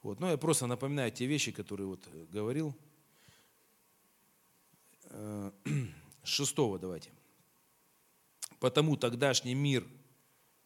Вот. 0.02 0.21
Но 0.21 0.26
ну, 0.26 0.33
я 0.33 0.38
просто 0.38 0.66
напоминаю 0.66 1.11
те 1.11 1.26
вещи, 1.26 1.52
которые 1.52 1.87
вот 1.87 2.07
э, 2.12 2.26
говорил. 2.31 2.76
Э, 5.04 5.52
шестого 6.25 6.78
давайте. 6.78 7.11
Потому 8.59 8.97
тогдашний 8.97 9.54
мир 9.54 9.87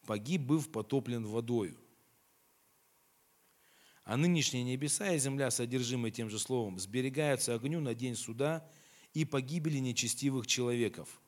погиб, 0.05 0.41
быв 0.41 0.71
потоплен 0.71 1.25
водою. 1.25 1.77
А 4.03 4.17
нынешние 4.17 4.63
небеса 4.63 5.13
и 5.13 5.19
земля, 5.19 5.51
содержимые 5.51 6.11
тем 6.11 6.29
же 6.29 6.39
словом, 6.39 6.79
сберегаются 6.79 7.53
огню 7.53 7.79
на 7.79 7.93
день 7.93 8.15
суда 8.15 8.67
и 9.13 9.23
погибели 9.23 9.77
нечестивых 9.77 10.47
человеков. 10.47 11.21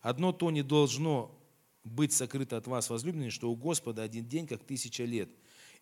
Одно 0.00 0.32
то 0.32 0.50
не 0.50 0.62
должно 0.62 1.38
быть 1.84 2.12
сокрыто 2.12 2.56
от 2.56 2.66
вас, 2.66 2.90
возлюбленные, 2.90 3.30
что 3.30 3.50
у 3.50 3.56
Господа 3.56 4.02
один 4.02 4.26
день, 4.26 4.46
как 4.46 4.64
тысяча 4.64 5.04
лет, 5.04 5.28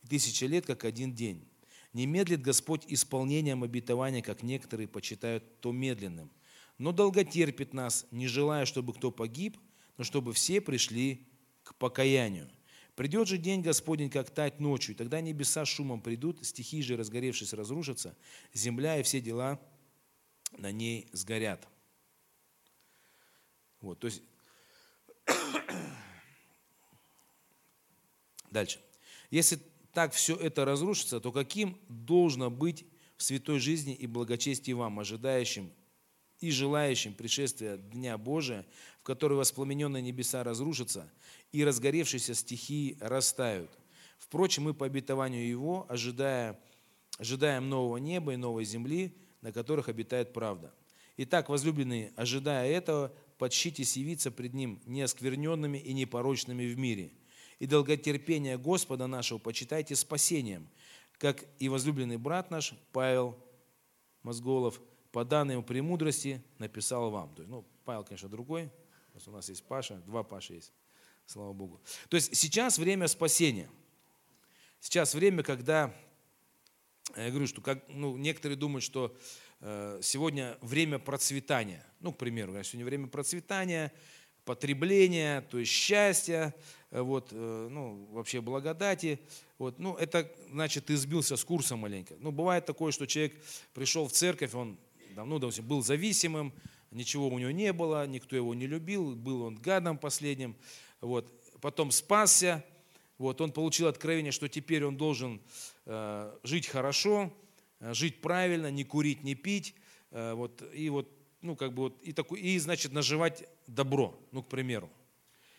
и 0.03 0.09
тысяча 0.09 0.47
лет, 0.47 0.67
как 0.67 0.85
один 0.85 1.15
день. 1.15 1.49
Не 1.93 2.07
медлит 2.07 2.43
Господь 2.43 2.85
исполнением 2.89 3.63
обетования, 3.63 4.23
как 4.23 4.43
некоторые 4.43 4.89
почитают 4.89 5.61
то 5.61 5.73
медленным, 5.73 6.31
но 6.79 6.93
долготерпит 6.93 7.75
нас, 7.75 8.07
не 8.11 8.27
желая, 8.27 8.65
чтобы 8.65 8.93
кто 8.95 9.11
погиб, 9.11 9.59
но 9.99 10.05
чтобы 10.05 10.33
все 10.33 10.61
пришли 10.61 11.29
к 11.63 11.75
покаянию. 11.77 12.51
Придет 12.97 13.29
же 13.29 13.39
день 13.39 13.63
Господень, 13.63 14.11
как 14.11 14.31
тать 14.31 14.61
ночью, 14.61 14.95
и 14.95 14.99
тогда 14.99 15.21
небеса 15.21 15.65
шумом 15.65 16.03
придут, 16.03 16.45
стихии 16.45 16.83
же, 16.83 16.97
разгоревшись, 16.97 17.53
разрушатся, 17.53 18.17
земля 18.53 18.99
и 18.99 19.03
все 19.03 19.21
дела 19.21 19.61
на 20.59 20.73
ней 20.73 21.09
сгорят. 21.13 21.67
Вот, 23.81 23.99
то 24.01 24.07
есть 24.07 24.23
Дальше. 28.53 28.81
Если 29.31 29.59
так 29.95 30.13
все 30.13 30.37
это 30.37 30.65
разрушится, 30.67 31.21
то 31.21 31.33
каким 31.33 31.79
должно 31.89 32.51
быть 32.51 32.85
в 33.17 33.23
святой 33.23 33.59
жизни 33.59 33.95
и 33.95 34.07
благочестии 34.07 34.73
вам, 34.73 35.01
ожидающим 35.01 35.71
и 36.41 36.51
желающим 36.51 37.15
пришествия 37.15 37.79
Дня 37.79 38.19
Божия, 38.19 38.67
в 39.01 39.05
который 39.05 39.39
воспламененные 39.39 40.03
небеса 40.03 40.45
разрушатся 40.45 41.11
и 41.51 41.65
разгоревшиеся 41.65 42.35
стихии 42.35 42.99
растают. 43.01 43.71
Впрочем, 44.19 44.65
мы 44.65 44.75
по 44.75 44.85
обетованию 44.85 45.49
Его, 45.49 45.87
ожидая, 45.89 46.61
ожидаем 47.19 47.71
нового 47.71 47.97
неба 47.97 48.35
и 48.35 48.37
новой 48.37 48.65
земли, 48.65 49.17
на 49.41 49.51
которых 49.51 49.89
обитает 49.89 50.35
правда. 50.35 50.75
Итак, 51.17 51.49
возлюбленные, 51.49 52.13
ожидая 52.17 52.71
этого, 52.71 53.15
подщитесь 53.39 53.97
явиться 53.97 54.31
пред 54.31 54.53
Ним 54.53 54.83
неоскверненными 54.85 55.79
и 55.79 55.95
непорочными 55.95 56.67
в 56.67 56.77
мире– 56.77 57.13
и 57.63 57.67
долготерпение 57.67 58.59
Господа 58.59 59.07
нашего 59.07 59.39
почитайте 59.39 59.95
спасением, 59.95 60.69
как 61.17 61.45
и 61.61 61.69
возлюбленный 61.69 62.17
брат 62.17 62.51
наш 62.51 62.75
Павел 62.91 63.39
Мозголов 64.25 64.81
по 65.13 65.25
данной 65.25 65.55
ему 65.55 65.63
премудрости 65.63 66.43
написал 66.59 67.13
вам. 67.13 67.33
То 67.37 67.43
есть, 67.43 67.51
ну, 67.53 67.65
Павел, 67.85 68.03
конечно, 68.03 68.29
другой, 68.29 68.69
у 69.27 69.31
нас 69.31 69.49
есть 69.49 69.63
Паша, 69.63 69.95
два 70.07 70.25
Паши 70.25 70.55
есть, 70.55 70.73
слава 71.25 71.53
Богу. 71.53 71.81
То 72.09 72.17
есть 72.17 72.35
сейчас 72.35 72.79
время 72.79 73.07
спасения. 73.07 73.71
Сейчас 74.81 75.15
время, 75.15 75.45
когда, 75.45 75.95
я 77.17 77.31
говорю, 77.31 77.47
что 77.47 77.61
как, 77.61 77.85
ну, 77.87 78.17
некоторые 78.17 78.59
думают, 78.59 78.83
что 78.83 79.17
э, 79.61 80.01
сегодня 80.03 80.59
время 80.63 80.99
процветания. 80.99 81.87
Ну, 82.01 82.13
к 82.13 82.19
примеру, 82.19 82.55
сегодня 82.65 82.85
время 82.85 83.07
процветания, 83.07 83.93
потребления, 84.45 85.43
то 85.43 85.61
есть 85.61 85.71
счастья, 85.71 86.53
вот, 87.01 87.29
э, 87.33 87.69
ну, 87.71 88.07
вообще 88.13 88.41
благодати. 88.41 89.19
Вот, 89.59 89.79
ну, 89.79 89.97
это 89.97 90.31
значит, 90.51 90.87
ты 90.87 90.97
сбился 90.97 91.37
с 91.37 91.45
курса 91.45 91.77
маленько. 91.77 92.15
Ну, 92.21 92.31
бывает 92.31 92.67
такое, 92.67 92.93
что 92.93 93.07
человек 93.07 93.35
пришел 93.73 94.07
в 94.07 94.13
церковь, 94.13 94.55
он 94.55 94.77
давно 95.15 95.39
допустим, 95.39 95.67
был 95.67 95.83
зависимым, 95.83 96.53
ничего 96.91 97.29
у 97.29 97.39
него 97.39 97.51
не 97.51 97.73
было, 97.73 98.07
никто 98.07 98.37
его 98.37 98.55
не 98.55 98.67
любил, 98.67 99.15
был 99.15 99.43
он 99.43 99.57
гадом 99.57 99.99
последним. 99.99 100.57
Вот. 101.01 101.33
Потом 101.61 101.91
спасся, 101.91 102.65
вот, 103.19 103.41
он 103.41 103.53
получил 103.53 103.87
откровение, 103.87 104.33
что 104.33 104.49
теперь 104.49 104.85
он 104.85 104.97
должен 104.97 105.41
э, 105.87 106.37
жить 106.43 106.67
хорошо, 106.67 107.33
э, 107.81 107.95
жить 107.95 108.21
правильно, 108.21 108.71
не 108.71 108.85
курить, 108.85 109.23
не 109.23 109.35
пить. 109.35 109.75
Э, 110.11 110.35
вот, 110.35 110.63
и 110.75 110.89
вот 110.91 111.09
ну, 111.41 111.57
как 111.57 111.73
бы 111.73 111.85
вот, 111.85 112.03
и, 112.03 112.13
такой, 112.13 112.41
и, 112.41 112.59
значит, 112.59 112.93
наживать 112.93 113.45
добро, 113.67 114.19
ну, 114.31 114.43
к 114.43 114.49
примеру. 114.49 114.89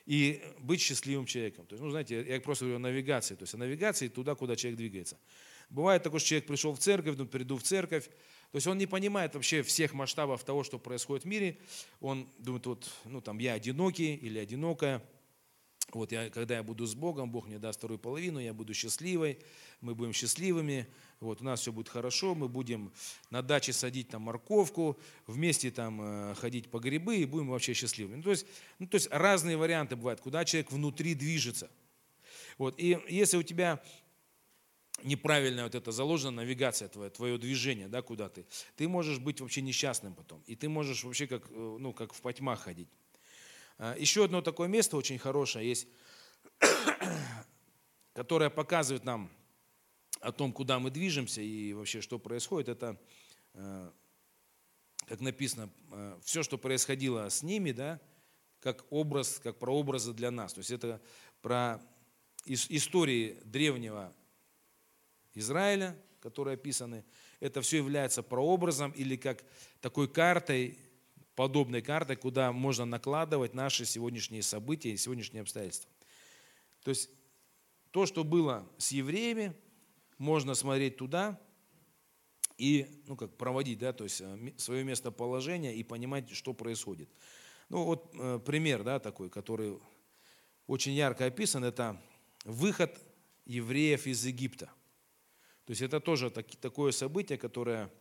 И 0.06 0.44
быть 0.60 0.82
счастливым 0.82 1.26
человеком. 1.26 1.66
То 1.66 1.74
есть, 1.76 1.84
ну, 1.84 1.90
знаете, 1.90 2.26
я 2.28 2.42
просто 2.42 2.66
говорю 2.66 2.78
о 2.78 2.80
навигации. 2.80 3.36
То 3.36 3.44
есть, 3.44 3.54
о 3.54 3.58
навигации 3.58 4.10
туда, 4.10 4.36
куда 4.36 4.56
человек 4.56 4.78
двигается. 4.78 5.18
Бывает 5.70 6.04
такое, 6.04 6.20
что 6.20 6.30
человек 6.30 6.48
пришел 6.48 6.74
в 6.74 6.80
церковь, 6.80 7.16
ну, 7.18 7.26
приду 7.26 7.58
в 7.58 7.64
церковь, 7.64 8.10
то 8.54 8.58
есть 8.58 8.68
он 8.68 8.78
не 8.78 8.86
понимает 8.86 9.34
вообще 9.34 9.63
всех 9.63 9.94
масштабов 9.94 10.44
того, 10.44 10.63
что 10.63 10.78
происходит 10.78 11.24
в 11.24 11.28
мире. 11.28 11.58
Он 12.02 12.30
думает, 12.38 12.68
вот, 12.68 12.92
ну, 13.06 13.20
там, 13.20 13.39
я 13.39 13.54
одинокий 13.54 14.13
или 14.13 14.38
одинокая, 14.38 15.02
вот 15.99 16.12
я, 16.12 16.29
когда 16.29 16.56
я 16.56 16.63
буду 16.63 16.86
с 16.86 16.95
Богом, 16.95 17.32
Бог 17.32 17.47
мне 17.47 17.60
даст 17.60 17.79
вторую 17.79 17.99
половину, 17.99 18.39
я 18.39 18.53
буду 18.53 18.73
счастливой, 18.73 19.39
мы 19.82 19.95
будем 19.95 20.13
счастливыми, 20.13 20.88
вот, 21.19 21.41
у 21.41 21.43
нас 21.43 21.62
все 21.62 21.71
будет 21.71 21.89
хорошо, 21.89 22.36
мы 22.36 22.47
будем 22.47 22.91
на 23.29 23.41
даче 23.41 23.73
садить 23.73 24.10
там 24.10 24.23
морковку, 24.23 24.99
вместе 25.27 25.71
там 25.71 26.01
э, 26.01 26.36
ходить 26.36 26.69
по 26.69 26.79
грибы 26.79 27.17
и 27.17 27.25
будем 27.25 27.49
вообще 27.49 27.73
счастливыми. 27.73 28.17
Ну, 28.17 28.23
то, 28.23 28.32
есть, 28.32 28.45
ну, 28.79 28.88
то 28.88 28.95
есть 28.95 29.10
разные 29.12 29.58
варианты 29.58 29.95
бывают, 29.95 30.21
куда 30.21 30.45
человек 30.45 30.71
внутри 30.71 31.15
движется. 31.15 31.69
Вот, 32.58 32.75
и 32.77 32.99
если 33.08 33.38
у 33.38 33.43
тебя 33.43 33.82
неправильная 35.03 35.63
вот 35.63 35.75
эта 35.75 35.91
заложена 35.91 36.32
навигация 36.32 36.88
твоя, 36.88 37.10
твое 37.10 37.38
движение, 37.38 37.88
да, 37.88 38.01
куда 38.01 38.29
ты, 38.29 38.45
ты 38.75 38.88
можешь 38.88 39.19
быть 39.19 39.41
вообще 39.41 39.62
несчастным 39.62 40.13
потом. 40.13 40.41
И 40.45 40.56
ты 40.56 40.69
можешь 40.69 41.03
вообще 41.03 41.27
как, 41.27 41.43
э, 41.49 41.77
ну, 41.79 41.93
как 41.93 42.13
в 42.13 42.21
потьмах 42.21 42.62
ходить. 42.62 42.89
А, 43.78 43.96
еще 43.98 44.26
одно 44.26 44.42
такое 44.42 44.68
место 44.68 44.98
очень 44.98 45.18
хорошее 45.18 45.68
есть, 45.68 45.88
которое 48.14 48.50
показывает 48.50 49.04
нам 49.04 49.32
о 50.20 50.32
том, 50.32 50.54
куда 50.54 50.80
мы 50.80 50.90
движемся 50.90 51.42
и 51.42 51.74
вообще 51.74 52.02
что 52.02 52.20
происходит. 52.20 52.70
Это, 52.70 53.00
а, 53.54 53.94
как 55.06 55.20
написано, 55.20 55.70
а, 55.92 56.20
все, 56.24 56.44
что 56.44 56.58
происходило 56.58 57.28
с 57.30 57.44
ними, 57.44 57.72
да, 57.72 58.00
как 58.60 58.86
образ, 58.90 59.40
как 59.44 59.60
прообразы 59.60 60.14
для 60.14 60.32
нас. 60.32 60.54
То 60.54 60.60
есть 60.60 60.72
это 60.72 61.02
про 61.42 61.82
истории 62.46 63.40
древнего 63.44 64.14
Израиля, 65.34 65.98
которые 66.22 66.54
описаны. 66.54 67.04
Это 67.42 67.62
все 67.62 67.78
является 67.78 68.24
прообразом 68.24 68.92
или 68.92 69.18
как 69.18 69.44
такой 69.82 70.08
картой 70.08 70.78
подобной 71.36 71.82
картой, 71.82 72.15
куда 72.15 72.52
можно 72.52 72.86
накладывать 72.86 73.54
наши 73.54 73.86
сегодняшние 73.86 74.43
события 74.43 74.91
и 74.91 74.98
сегодняшние 74.98 75.41
обстоятельства. 75.41 75.89
То 76.84 76.89
есть 76.89 77.10
то, 77.91 78.06
что 78.06 78.24
было 78.24 78.67
с 78.78 78.91
евреями, 78.91 79.54
можно 80.17 80.56
смотреть 80.56 80.98
туда 80.98 81.39
и 82.58 83.04
ну, 83.08 83.15
как 83.15 83.36
проводить 83.36 83.80
да, 83.80 83.93
то 83.93 84.04
есть 84.04 84.22
э, 84.22 84.54
свое 84.58 84.84
местоположение 84.84 85.76
и 85.76 85.84
понимать, 85.84 86.30
что 86.32 86.54
происходит. 86.54 87.10
Ну 87.69 87.84
вот 87.84 88.12
э, 88.13 88.39
пример 88.46 88.84
да, 88.84 89.00
такой, 89.00 89.30
который 89.30 89.80
очень 90.67 90.93
ярко 90.93 91.26
описан, 91.26 91.63
это 91.63 92.00
выход 92.46 93.00
евреев 93.46 94.08
из 94.08 94.26
Египта. 94.26 94.67
То 95.65 95.72
есть 95.72 95.82
это 95.82 96.00
тоже 96.00 96.30
так, 96.30 96.48
такое 96.58 96.91
событие, 96.91 97.38
которое 97.38 97.91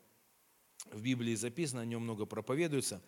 в 0.91 1.01
Библии 1.01 1.35
записано, 1.35 1.83
о 1.83 1.85
нем 1.85 2.03
много 2.03 2.27
проповедуется. 2.27 3.03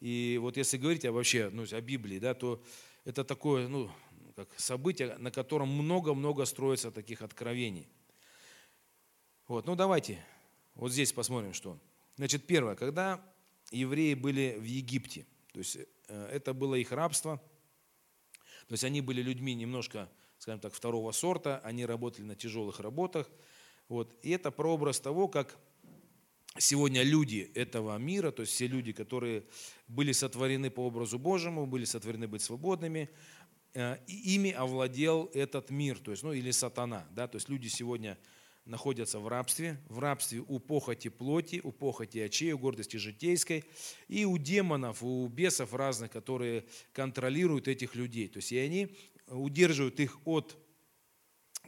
И 0.00 0.38
вот 0.40 0.56
если 0.56 0.78
говорить 0.78 1.04
о, 1.04 1.12
вообще 1.12 1.50
ну, 1.50 1.64
о 1.70 1.80
Библии, 1.80 2.18
да, 2.18 2.34
то 2.34 2.62
это 3.04 3.24
такое 3.24 3.68
ну, 3.68 3.90
как 4.34 4.48
событие, 4.58 5.16
на 5.18 5.30
котором 5.30 5.68
много-много 5.68 6.44
строится 6.44 6.90
таких 6.90 7.22
откровений. 7.22 7.88
Вот, 9.46 9.66
ну 9.66 9.74
давайте 9.74 10.24
вот 10.74 10.92
здесь 10.92 11.12
посмотрим, 11.12 11.52
что. 11.52 11.78
Значит, 12.16 12.46
первое, 12.46 12.74
когда 12.74 13.22
евреи 13.70 14.14
были 14.14 14.56
в 14.58 14.64
Египте, 14.64 15.26
то 15.52 15.58
есть 15.58 15.76
э, 16.08 16.26
это 16.32 16.54
было 16.54 16.74
их 16.74 16.92
рабство, 16.92 17.40
то 18.68 18.74
есть 18.74 18.84
они 18.84 19.00
были 19.00 19.20
людьми 19.20 19.54
немножко, 19.54 20.08
скажем 20.38 20.60
так, 20.60 20.72
второго 20.72 21.12
сорта, 21.12 21.60
они 21.64 21.84
работали 21.84 22.24
на 22.24 22.36
тяжелых 22.36 22.80
работах, 22.80 23.28
вот, 23.88 24.14
и 24.22 24.30
это 24.30 24.50
прообраз 24.50 25.00
того, 25.00 25.28
как 25.28 25.58
сегодня 26.58 27.02
люди 27.02 27.50
этого 27.54 27.96
мира, 27.98 28.30
то 28.30 28.42
есть 28.42 28.52
все 28.52 28.66
люди, 28.66 28.92
которые 28.92 29.44
были 29.88 30.12
сотворены 30.12 30.70
по 30.70 30.86
образу 30.86 31.18
Божьему, 31.18 31.66
были 31.66 31.84
сотворены 31.84 32.28
быть 32.28 32.42
свободными, 32.42 33.08
э, 33.74 33.96
ими 34.06 34.50
овладел 34.50 35.30
этот 35.34 35.70
мир, 35.70 35.98
то 35.98 36.10
есть, 36.10 36.22
ну 36.22 36.32
или 36.32 36.50
сатана, 36.50 37.06
да, 37.12 37.28
то 37.28 37.36
есть 37.36 37.48
люди 37.48 37.68
сегодня 37.68 38.18
находятся 38.64 39.18
в 39.18 39.28
рабстве, 39.28 39.80
в 39.88 39.98
рабстве 39.98 40.44
у 40.46 40.58
похоти 40.58 41.08
плоти, 41.08 41.60
у 41.62 41.72
похоти 41.72 42.18
очей, 42.18 42.52
у 42.52 42.58
гордости 42.58 42.96
житейской, 42.96 43.64
и 44.08 44.24
у 44.24 44.38
демонов, 44.38 45.02
у 45.02 45.26
бесов 45.28 45.74
разных, 45.74 46.10
которые 46.10 46.64
контролируют 46.92 47.68
этих 47.68 47.94
людей. 47.94 48.28
То 48.28 48.38
есть 48.38 48.52
и 48.52 48.58
они 48.58 48.96
удерживают 49.26 49.98
их 49.98 50.18
от 50.24 50.56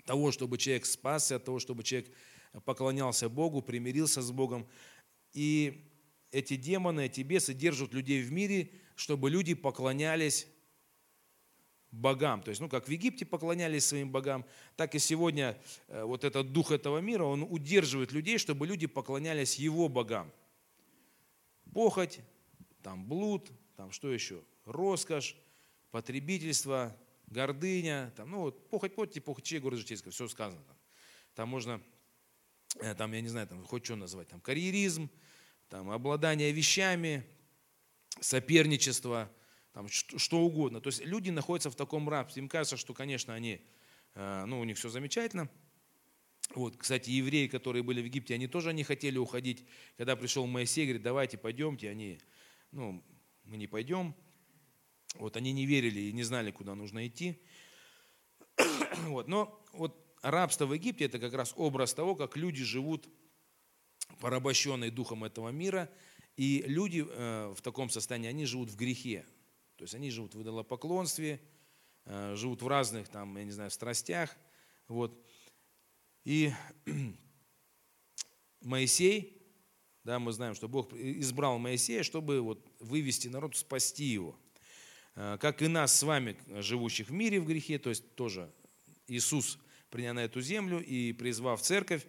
того, 0.05 0.33
чтобы 0.33 0.59
человек 0.59 0.87
спасся, 0.87 1.37
от 1.37 1.45
того, 1.45 1.59
чтобы 1.59 1.83
человек 1.83 2.13
поклонялся 2.61 3.29
Богу, 3.29 3.63
примирился 3.63 4.23
с 4.23 4.31
Богом. 4.31 4.67
И 5.33 5.91
эти 6.31 6.57
демоны, 6.57 7.07
эти 7.07 7.23
бесы 7.23 7.55
держат 7.55 7.93
людей 7.95 8.23
в 8.23 8.33
мире, 8.33 8.71
чтобы 8.95 9.31
люди 9.31 9.55
поклонялись 9.55 10.47
богам. 11.91 12.43
То 12.43 12.49
есть, 12.51 12.61
ну, 12.61 12.69
как 12.69 12.89
в 12.89 12.91
Египте 12.91 13.25
поклонялись 13.25 13.87
своим 13.87 14.11
богам, 14.11 14.45
так 14.77 14.95
и 14.95 14.99
сегодня 14.99 15.61
э, 15.89 16.03
вот 16.03 16.25
этот 16.25 16.53
дух 16.53 16.73
этого 16.73 16.99
мира, 16.99 17.25
он 17.25 17.43
удерживает 17.43 18.13
людей, 18.13 18.39
чтобы 18.39 18.67
люди 18.67 18.87
поклонялись 18.87 19.57
его 19.57 19.89
богам. 19.89 20.33
Похоть, 21.73 22.21
там 22.83 23.07
блуд, 23.07 23.51
там 23.77 23.93
что 23.93 24.13
еще? 24.13 24.43
Роскошь, 24.65 25.37
потребительство, 25.91 26.97
гордыня, 27.27 28.13
там, 28.17 28.31
ну 28.31 28.41
вот 28.41 28.69
похоть 28.71 28.95
плоти, 28.95 29.19
похоть 29.19 29.45
чей, 29.45 29.59
город 29.59 29.79
житейского, 29.79 30.13
все 30.13 30.29
сказано. 30.29 30.63
Там, 30.65 30.77
там 31.35 31.49
можно, 31.49 31.83
там, 32.79 33.13
я 33.13 33.21
не 33.21 33.29
знаю, 33.29 33.47
там, 33.47 33.65
хоть 33.65 33.85
что 33.85 33.97
назвать, 33.97 34.29
там, 34.29 34.41
карьеризм, 34.41 35.11
там, 35.69 35.91
обладание 35.91 36.53
вещами, 36.53 37.25
соперничество, 38.21 39.31
там, 39.73 39.89
что, 39.89 40.19
что 40.19 40.41
угодно. 40.41 40.81
То 40.81 40.89
есть 40.89 41.05
люди 41.05 41.31
находятся 41.31 41.71
в 41.71 41.75
таком 41.75 42.09
рабстве. 42.09 42.43
Им 42.43 42.49
кажется, 42.49 42.77
что, 42.77 42.95
конечно, 42.95 43.35
они, 43.35 43.61
э, 44.15 44.45
ну, 44.47 44.61
у 44.61 44.65
них 44.65 44.77
все 44.77 44.89
замечательно. 44.89 45.49
Вот, 46.55 46.77
кстати, 46.77 47.09
евреи, 47.11 47.47
которые 47.47 47.83
были 47.83 48.03
в 48.03 48.05
Египте, 48.05 48.35
они 48.35 48.47
тоже 48.47 48.75
не 48.75 48.85
хотели 48.85 49.17
уходить. 49.17 49.65
Когда 49.97 50.17
пришел 50.17 50.47
Моисей, 50.47 50.85
говорит, 50.85 51.03
давайте 51.03 51.39
пойдемте, 51.39 51.89
они, 51.89 52.19
ну, 52.73 53.03
мы 53.45 53.57
не 53.57 53.67
пойдем. 53.67 54.15
Вот, 55.15 55.37
они 55.37 55.53
не 55.53 55.67
верили 55.67 56.01
и 56.01 56.13
не 56.13 56.23
знали, 56.23 56.51
куда 56.51 56.75
нужно 56.75 57.07
идти. 57.07 57.41
Вот, 59.07 59.27
но 59.27 59.65
вот 59.73 60.02
рабство 60.23 60.67
в 60.67 60.73
Египте– 60.73 61.05
это 61.07 61.19
как 61.19 61.35
раз 61.35 61.53
образ 61.57 61.95
того, 61.95 62.15
как 62.15 62.37
люди 62.37 62.65
живут 62.65 63.09
порабощенные 64.21 64.91
духом 64.91 65.25
этого 65.25 65.51
мира, 65.51 65.91
и 66.37 66.63
люди 66.67 67.05
э, 67.07 67.53
в 67.55 67.61
таком 67.61 67.91
состоянии, 67.91 68.29
они 68.29 68.47
живут 68.47 68.71
в 68.71 68.77
грехе. 68.77 69.27
То 69.77 69.85
есть 69.85 69.95
они 69.95 70.11
живут 70.11 70.35
в 70.35 70.43
идолопоклонстве, 70.43 71.41
э, 72.05 72.35
живут 72.37 72.63
в 72.63 72.69
разных, 72.69 73.09
там, 73.09 73.37
я 73.37 73.45
не 73.45 73.51
знаю, 73.51 73.71
страстях. 73.71 74.35
Вот. 74.89 75.27
И 76.25 76.53
Моисей, 78.61 79.43
да, 80.05 80.19
мы 80.19 80.33
знаем, 80.33 80.55
что 80.55 80.69
Бог 80.69 80.93
избрал 80.95 81.59
Моисея, 81.59 82.03
чтобы 82.03 82.41
вот 82.41 82.67
вывести 82.81 83.29
народ, 83.29 83.57
спасти 83.57 84.05
его. 84.05 84.39
Э, 85.17 85.37
как 85.41 85.63
и 85.63 85.69
нас 85.69 85.99
с 85.99 86.03
вами, 86.03 86.37
живущих 86.61 87.09
в 87.09 87.13
мире 87.13 87.41
в 87.41 87.47
грехе, 87.47 87.79
то 87.79 87.91
есть 87.91 88.15
тоже 88.15 88.51
Иисус, 89.07 89.59
приняв 89.93 90.17
на 90.17 90.25
эту 90.25 90.41
землю 90.41 90.83
и 90.83 91.13
призвав 91.13 91.63
церковь, 91.63 92.05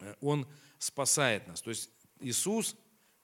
э, 0.00 0.14
Он 0.20 0.48
спасает 0.78 1.46
нас. 1.46 1.62
То 1.62 1.70
есть 1.70 1.90
Иисус, 2.20 2.74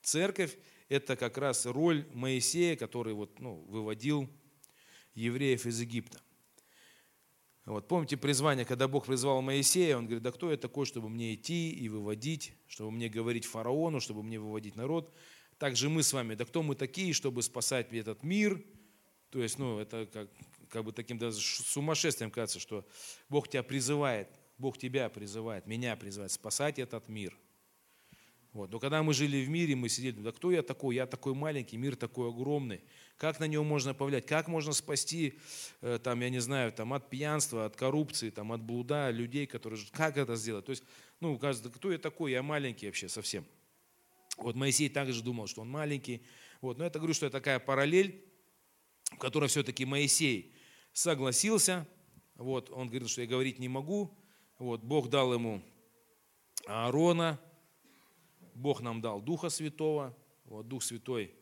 церковь, 0.02 0.56
это 0.88 1.16
как 1.16 1.38
раз 1.38 1.66
роль 1.66 2.06
Моисея, 2.12 2.76
который 2.76 3.14
вот, 3.14 3.40
ну, 3.40 3.54
выводил 3.68 4.28
евреев 5.14 5.66
из 5.66 5.80
Египта. 5.80 6.20
Вот, 7.66 7.88
помните 7.88 8.16
призвание, 8.16 8.64
когда 8.64 8.88
Бог 8.88 9.06
призвал 9.06 9.42
Моисея, 9.42 9.96
он 9.96 10.04
говорит, 10.04 10.22
да 10.22 10.32
кто 10.32 10.50
я 10.50 10.56
такой, 10.56 10.86
чтобы 10.86 11.08
мне 11.08 11.34
идти 11.34 11.70
и 11.70 11.88
выводить, 11.88 12.54
чтобы 12.66 12.90
мне 12.90 13.08
говорить 13.08 13.44
фараону, 13.44 14.00
чтобы 14.00 14.22
мне 14.22 14.40
выводить 14.40 14.76
народ. 14.76 15.14
Также 15.58 15.88
мы 15.88 16.02
с 16.02 16.12
вами, 16.12 16.34
да 16.34 16.44
кто 16.44 16.62
мы 16.62 16.74
такие, 16.74 17.12
чтобы 17.12 17.42
спасать 17.42 17.92
этот 17.92 18.22
мир. 18.22 18.64
То 19.30 19.42
есть, 19.42 19.58
ну, 19.58 19.78
это 19.78 20.06
как, 20.06 20.28
как 20.68 20.84
бы 20.84 20.92
таким 20.92 21.18
даже 21.18 21.40
сумасшествием 21.40 22.30
кажется, 22.30 22.60
что 22.60 22.86
Бог 23.28 23.48
тебя 23.48 23.62
призывает, 23.62 24.28
Бог 24.58 24.78
тебя 24.78 25.08
призывает, 25.08 25.66
меня 25.66 25.96
призывает 25.96 26.32
спасать 26.32 26.78
этот 26.78 27.08
мир– 27.08 27.36
вот. 28.52 28.72
Но 28.72 28.80
когда 28.80 29.02
мы 29.02 29.14
жили 29.14 29.44
в 29.44 29.48
мире, 29.48 29.76
мы 29.76 29.88
сидели, 29.88 30.20
да 30.20 30.32
кто 30.32 30.50
я 30.50 30.62
такой? 30.62 30.96
Я 30.96 31.06
такой 31.06 31.34
маленький, 31.34 31.76
мир 31.76 31.94
такой 31.94 32.30
огромный. 32.30 32.80
Как 33.16 33.38
на 33.38 33.44
него 33.44 33.62
можно 33.62 33.94
повлиять? 33.94 34.26
Как 34.26 34.48
можно 34.48 34.72
спасти, 34.72 35.38
э, 35.82 36.00
там, 36.02 36.20
я 36.20 36.30
не 36.30 36.40
знаю, 36.40 36.72
там, 36.72 36.92
от 36.92 37.08
пьянства, 37.10 37.66
от 37.66 37.76
коррупции, 37.76 38.30
там, 38.30 38.52
от 38.52 38.60
блуда 38.60 39.10
людей, 39.10 39.46
которые... 39.46 39.80
Как 39.92 40.16
это 40.16 40.34
сделать? 40.34 40.64
То 40.64 40.70
есть, 40.70 40.82
ну, 41.20 41.38
кажется, 41.38 41.68
да 41.68 41.74
кто 41.74 41.92
я 41.92 41.98
такой? 41.98 42.32
Я 42.32 42.42
маленький 42.42 42.86
вообще 42.86 43.08
совсем. 43.08 43.44
Вот 44.36 44.56
Моисей 44.56 44.88
также 44.88 45.22
думал, 45.22 45.46
что 45.46 45.60
он 45.60 45.70
маленький. 45.70 46.22
Вот. 46.60 46.76
Но 46.78 46.84
это 46.84 46.98
говорю, 46.98 47.14
что 47.14 47.26
это 47.26 47.38
такая 47.38 47.60
параллель, 47.60 48.24
в 49.10 49.18
которой 49.18 49.48
все-таки 49.48 49.84
Моисей 49.84 50.54
согласился. 50.92 51.86
Вот. 52.36 52.70
Он 52.70 52.88
говорит, 52.88 53.08
что 53.08 53.20
я 53.20 53.26
говорить 53.26 53.58
не 53.58 53.68
могу. 53.68 54.10
Вот. 54.58 54.82
Бог 54.82 55.08
дал 55.08 55.32
ему 55.32 55.62
Аарона, 56.66 57.40
Бог 58.54 58.80
нам 58.80 59.00
дал 59.00 59.20
Духа 59.20 59.48
Святого, 59.48 60.16
вот 60.44 60.68
Дух 60.68 60.82
Святой, 60.82 61.34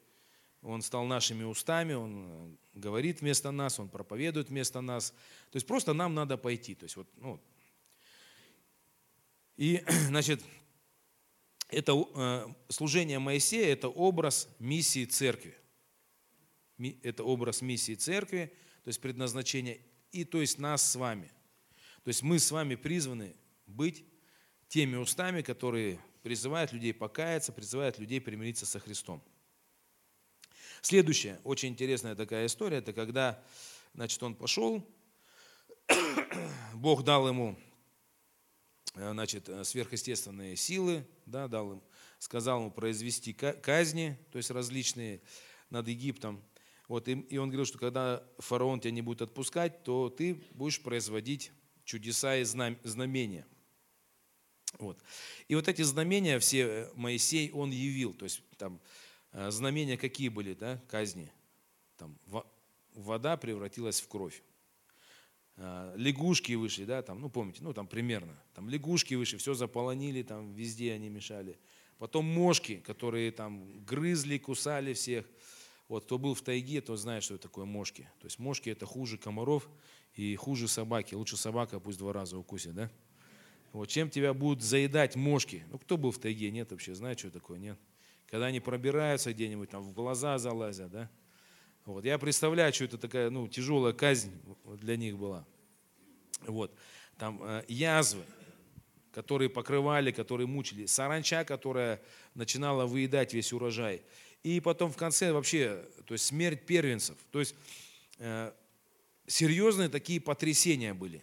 Он 0.62 0.82
стал 0.82 1.04
нашими 1.04 1.44
устами, 1.44 1.94
Он 1.94 2.56
э, 2.74 2.78
говорит 2.78 3.20
вместо 3.20 3.50
нас, 3.50 3.78
Он 3.80 3.88
проповедует 3.88 4.50
вместо 4.50 4.80
нас. 4.80 5.10
То 5.50 5.56
есть 5.56 5.66
просто 5.66 5.92
нам 5.92 6.14
надо 6.14 6.36
пойти. 6.36 6.74
То 6.74 6.84
есть 6.84 6.96
вот, 6.96 7.08
ну, 7.16 7.40
и, 9.56 9.82
значит, 10.06 10.42
это 11.68 11.92
э, 12.14 12.46
служение 12.68 13.18
Моисея– 13.18 13.72
это 13.72 13.88
образ 13.88 14.48
миссии 14.58 15.04
церкви. 15.04 15.56
Это 17.02 17.24
образ 17.24 17.62
миссии 17.62 17.94
церкви, 17.94 18.52
то 18.84 18.88
есть 18.88 19.00
предназначение, 19.00 19.80
и 20.12 20.24
то 20.24 20.40
есть 20.40 20.58
нас 20.58 20.82
с 20.90 20.96
вами. 20.96 21.30
То 22.04 22.08
есть 22.08 22.22
мы 22.22 22.38
с 22.38 22.50
вами 22.50 22.74
призваны 22.74 23.34
быть 23.66 24.04
теми 24.68 24.96
устами, 24.96 25.42
которые 25.42 25.98
призывает 26.22 26.72
людей 26.72 26.94
покаяться, 26.94 27.52
призывает 27.52 27.98
людей 27.98 28.20
примириться 28.20 28.66
со 28.66 28.78
Христом. 28.78 29.22
Следующая, 30.80 31.40
очень 31.44 31.70
интересная 31.70 32.14
такая 32.14 32.46
история, 32.46 32.78
это 32.78 32.92
когда, 32.92 33.42
значит, 33.94 34.22
он 34.22 34.34
пошел, 34.34 34.86
Бог 36.74 37.02
дал 37.02 37.26
ему, 37.28 37.58
э, 38.94 39.10
значит, 39.10 39.48
сверхъестественные 39.64 40.56
силы, 40.56 41.04
да, 41.26 41.48
дал 41.48 41.72
им, 41.72 41.82
сказал 42.18 42.60
ему 42.60 42.70
произвести 42.70 43.32
казни, 43.32 44.16
то 44.30 44.38
есть 44.38 44.50
различные 44.50 45.20
над 45.70 45.88
Египтом. 45.88 46.42
Вот, 46.88 47.06
и, 47.06 47.12
и 47.12 47.36
он 47.36 47.50
говорил, 47.50 47.66
что 47.66 47.78
когда 47.78 48.24
фараон 48.38 48.80
тебя 48.80 48.90
не 48.90 49.02
будет 49.02 49.22
отпускать, 49.22 49.84
то 49.84 50.08
ты 50.08 50.34
будешь 50.52 50.82
производить 50.82 51.52
чудеса 51.84 52.36
и 52.36 52.44
знамения– 52.44 53.46
вот. 54.78 55.02
И 55.48 55.54
вот 55.54 55.68
эти 55.68 55.82
знамения 55.82 56.38
все 56.38 56.62
э, 56.62 56.90
Моисей, 56.94 57.50
он 57.52 57.70
явил. 57.70 58.12
То 58.12 58.24
есть 58.24 58.42
там 58.56 58.80
э, 59.32 59.50
знамения 59.50 59.96
какие 59.96 60.28
были, 60.28 60.54
да, 60.54 60.82
казни. 60.88 61.32
Там 61.96 62.18
вода 62.94 63.36
превратилась 63.36 64.00
в 64.00 64.08
кровь. 64.08 64.42
Э, 65.56 65.94
лягушки 65.96 66.52
вышли, 66.52 66.84
да, 66.84 67.02
там, 67.02 67.20
ну 67.20 67.30
помните, 67.30 67.60
ну 67.62 67.72
там 67.72 67.86
примерно. 67.86 68.36
Там 68.54 68.68
лягушки 68.68 69.14
вышли, 69.14 69.36
все 69.38 69.54
заполонили, 69.54 70.22
там 70.22 70.52
везде 70.54 70.92
они 70.92 71.08
мешали. 71.08 71.58
Потом 71.98 72.26
мошки, 72.26 72.76
которые 72.76 73.32
там 73.32 73.84
грызли, 73.84 74.38
кусали 74.38 74.92
всех. 74.92 75.26
Вот 75.88 76.04
кто 76.04 76.18
был 76.18 76.34
в 76.34 76.42
тайге, 76.42 76.80
то 76.80 76.96
знает, 76.96 77.22
что 77.22 77.34
это 77.34 77.44
такое 77.44 77.64
мошки. 77.64 78.08
То 78.20 78.26
есть 78.26 78.38
мошки 78.38 78.68
это 78.68 78.84
хуже 78.84 79.16
комаров 79.16 79.68
и 80.14 80.36
хуже 80.36 80.68
собаки. 80.68 81.14
Лучше 81.14 81.36
собака 81.36 81.80
пусть 81.80 81.98
два 81.98 82.12
раза 82.12 82.36
укусит, 82.36 82.74
да? 82.74 82.90
Вот, 83.72 83.88
чем 83.88 84.10
тебя 84.10 84.34
будут 84.34 84.62
заедать 84.62 85.16
мошки? 85.16 85.64
Ну, 85.70 85.78
кто 85.78 85.96
был 85.96 86.10
в 86.10 86.18
тайге? 86.18 86.50
Нет 86.50 86.70
вообще, 86.70 86.94
знает, 86.94 87.18
что 87.18 87.30
такое? 87.30 87.58
Нет. 87.58 87.78
Когда 88.26 88.46
они 88.46 88.60
пробираются 88.60 89.32
где-нибудь, 89.32 89.70
там 89.70 89.82
в 89.82 89.92
глаза 89.92 90.38
залазят, 90.38 90.90
да? 90.90 91.10
Вот. 91.84 92.04
Я 92.04 92.18
представляю, 92.18 92.72
что 92.74 92.84
это 92.84 92.98
такая, 92.98 93.30
ну, 93.30 93.48
тяжелая 93.48 93.94
казнь 93.94 94.30
для 94.80 94.96
них 94.96 95.16
была. 95.16 95.46
Вот. 96.46 96.74
Там 97.16 97.42
э, 97.42 97.64
язвы, 97.68 98.22
которые 99.12 99.48
покрывали, 99.48 100.12
которые 100.12 100.46
мучили. 100.46 100.84
Саранча, 100.86 101.44
которая 101.44 102.02
начинала 102.34 102.84
выедать 102.86 103.32
весь 103.32 103.52
урожай. 103.52 104.02
И 104.42 104.60
потом 104.60 104.92
в 104.92 104.96
конце 104.96 105.32
вообще, 105.32 105.84
то 106.06 106.14
есть 106.14 106.26
смерть 106.26 106.64
первенцев. 106.64 107.16
То 107.30 107.40
есть 107.40 107.54
э, 108.18 108.52
серьезные 109.26 109.88
такие 109.88 110.20
потрясения 110.20 110.94
были. 110.94 111.22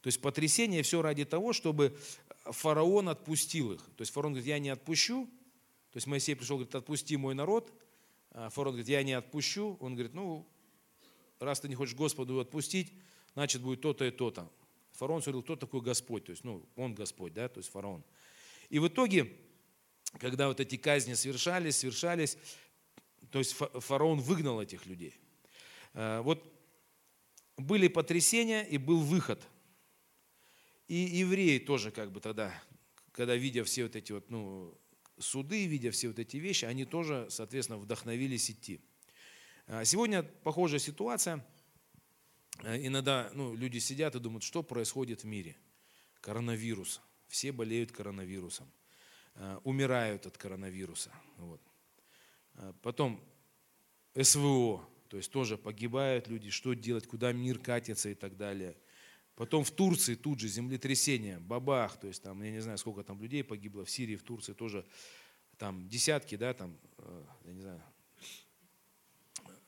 То 0.00 0.06
есть 0.08 0.20
потрясение 0.20 0.82
все 0.82 1.02
ради 1.02 1.24
того, 1.24 1.52
чтобы 1.52 1.98
фараон 2.44 3.08
отпустил 3.08 3.72
их. 3.72 3.82
То 3.96 4.02
есть 4.02 4.12
фараон 4.12 4.34
говорит, 4.34 4.48
я 4.48 4.58
не 4.58 4.68
отпущу. 4.68 5.26
То 5.92 5.96
есть 5.96 6.06
Моисей 6.06 6.36
пришел, 6.36 6.56
говорит, 6.56 6.74
отпусти 6.74 7.16
мой 7.16 7.34
народ. 7.34 7.72
А 8.30 8.50
фараон 8.50 8.74
говорит, 8.74 8.88
я 8.88 9.02
не 9.02 9.14
отпущу. 9.14 9.76
Он 9.80 9.94
говорит, 9.94 10.14
ну, 10.14 10.46
раз 11.40 11.60
ты 11.60 11.68
не 11.68 11.74
хочешь 11.74 11.94
Господу 11.94 12.40
отпустить, 12.40 12.92
значит 13.34 13.62
будет 13.62 13.80
то-то 13.80 14.04
и 14.04 14.10
то-то. 14.10 14.50
Фараон 14.92 15.20
говорил, 15.20 15.42
кто 15.42 15.56
такой 15.56 15.80
Господь? 15.80 16.24
То 16.24 16.30
есть, 16.30 16.44
ну, 16.44 16.64
он 16.76 16.94
Господь, 16.94 17.32
да, 17.32 17.48
то 17.48 17.58
есть 17.58 17.70
фараон. 17.70 18.02
И 18.68 18.78
в 18.78 18.88
итоге, 18.88 19.32
когда 20.18 20.48
вот 20.48 20.60
эти 20.60 20.76
казни 20.76 21.14
совершались, 21.14 21.76
совершались, 21.76 22.38
то 23.30 23.38
есть 23.38 23.52
фараон 23.52 24.20
выгнал 24.20 24.60
этих 24.60 24.86
людей. 24.86 25.14
А, 25.94 26.22
вот 26.22 26.52
были 27.56 27.88
потрясения 27.88 28.62
и 28.62 28.78
был 28.78 29.00
выход– 29.00 29.42
и 30.88 30.94
евреи 30.94 31.58
тоже 31.58 31.90
как 31.90 32.10
бы 32.10 32.20
тогда, 32.20 32.52
когда 33.12 33.36
видя 33.36 33.62
все 33.62 33.84
вот 33.84 33.94
эти 33.94 34.12
вот, 34.12 34.30
ну, 34.30 34.74
суды, 35.18 35.66
видя 35.66 35.90
все 35.90 36.08
вот 36.08 36.18
эти 36.18 36.38
вещи, 36.38 36.64
они 36.64 36.86
тоже, 36.86 37.26
соответственно, 37.28 37.78
вдохновились 37.78 38.50
идти. 38.50 38.80
А 39.66 39.84
сегодня 39.84 40.22
похожая 40.22 40.80
ситуация. 40.80 41.46
Э, 42.62 42.78
иногда 42.86 43.30
ну, 43.34 43.54
люди 43.54 43.78
сидят 43.78 44.14
и 44.14 44.18
думают, 44.18 44.44
что 44.44 44.62
происходит 44.62 45.24
в 45.24 45.26
мире. 45.26 45.56
Коронавирус. 46.22 47.02
Все 47.28 47.52
болеют 47.52 47.92
коронавирусом. 47.92 48.72
Э, 49.40 49.60
умирают 49.62 50.26
от 50.26 50.36
коронавируса. 50.36 51.12
Вот. 51.36 51.60
Э, 52.54 52.72
потом 52.82 53.22
СВО. 54.20 54.84
То 55.08 55.16
есть 55.16 55.30
тоже 55.30 55.56
погибают 55.56 56.26
люди, 56.26 56.50
что 56.50 56.74
делать, 56.74 57.06
куда 57.06 57.32
мир 57.32 57.60
катится 57.60 58.08
и 58.08 58.14
так 58.14 58.36
далее. 58.36 58.76
Потом 59.36 59.62
в 59.62 59.70
Турции 59.70 60.16
тут 60.16 60.40
же 60.40 60.48
землетрясение, 60.48 61.38
бабах, 61.38 62.00
то 62.00 62.08
есть 62.08 62.20
там, 62.20 62.42
я 62.42 62.50
не 62.50 62.58
знаю, 62.58 62.78
сколько 62.78 63.04
там 63.04 63.22
людей 63.22 63.44
погибло, 63.44 63.84
в 63.84 63.90
Сирии, 63.90 64.16
в 64.16 64.24
Турции 64.24 64.54
тоже 64.54 64.84
там 65.56 65.88
десятки, 65.88 66.34
да, 66.34 66.52
там, 66.52 66.76
э, 66.98 67.24
я 67.44 67.52
не 67.52 67.60
знаю, 67.60 67.82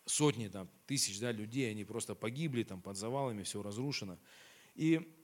сотни, 0.04 0.48
там, 0.48 0.68
тысяч 0.86 1.20
да, 1.20 1.30
людей, 1.30 1.70
они 1.70 1.84
просто 1.84 2.16
погибли 2.16 2.64
там, 2.64 2.82
под 2.82 2.96
завалами, 2.96 3.44
все 3.44 3.62
разрушено. 3.62 4.18
И 4.74 5.16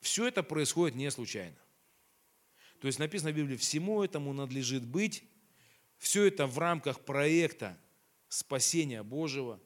все 0.00 0.28
это 0.28 0.44
происходит 0.44 0.94
не 0.94 1.10
случайно. 1.10 1.56
То 2.82 2.88
есть 2.88 2.98
написано 2.98 3.30
в 3.30 3.36
Библии, 3.36 3.56
всему 3.56 4.02
этому 4.02 4.32
надлежит 4.32 4.84
быть, 4.84 5.22
все 5.98 6.24
это 6.24 6.48
в 6.48 6.58
рамках 6.58 7.04
проекта 7.04 7.78
спасения 8.28 9.04
Божьего. 9.04 9.58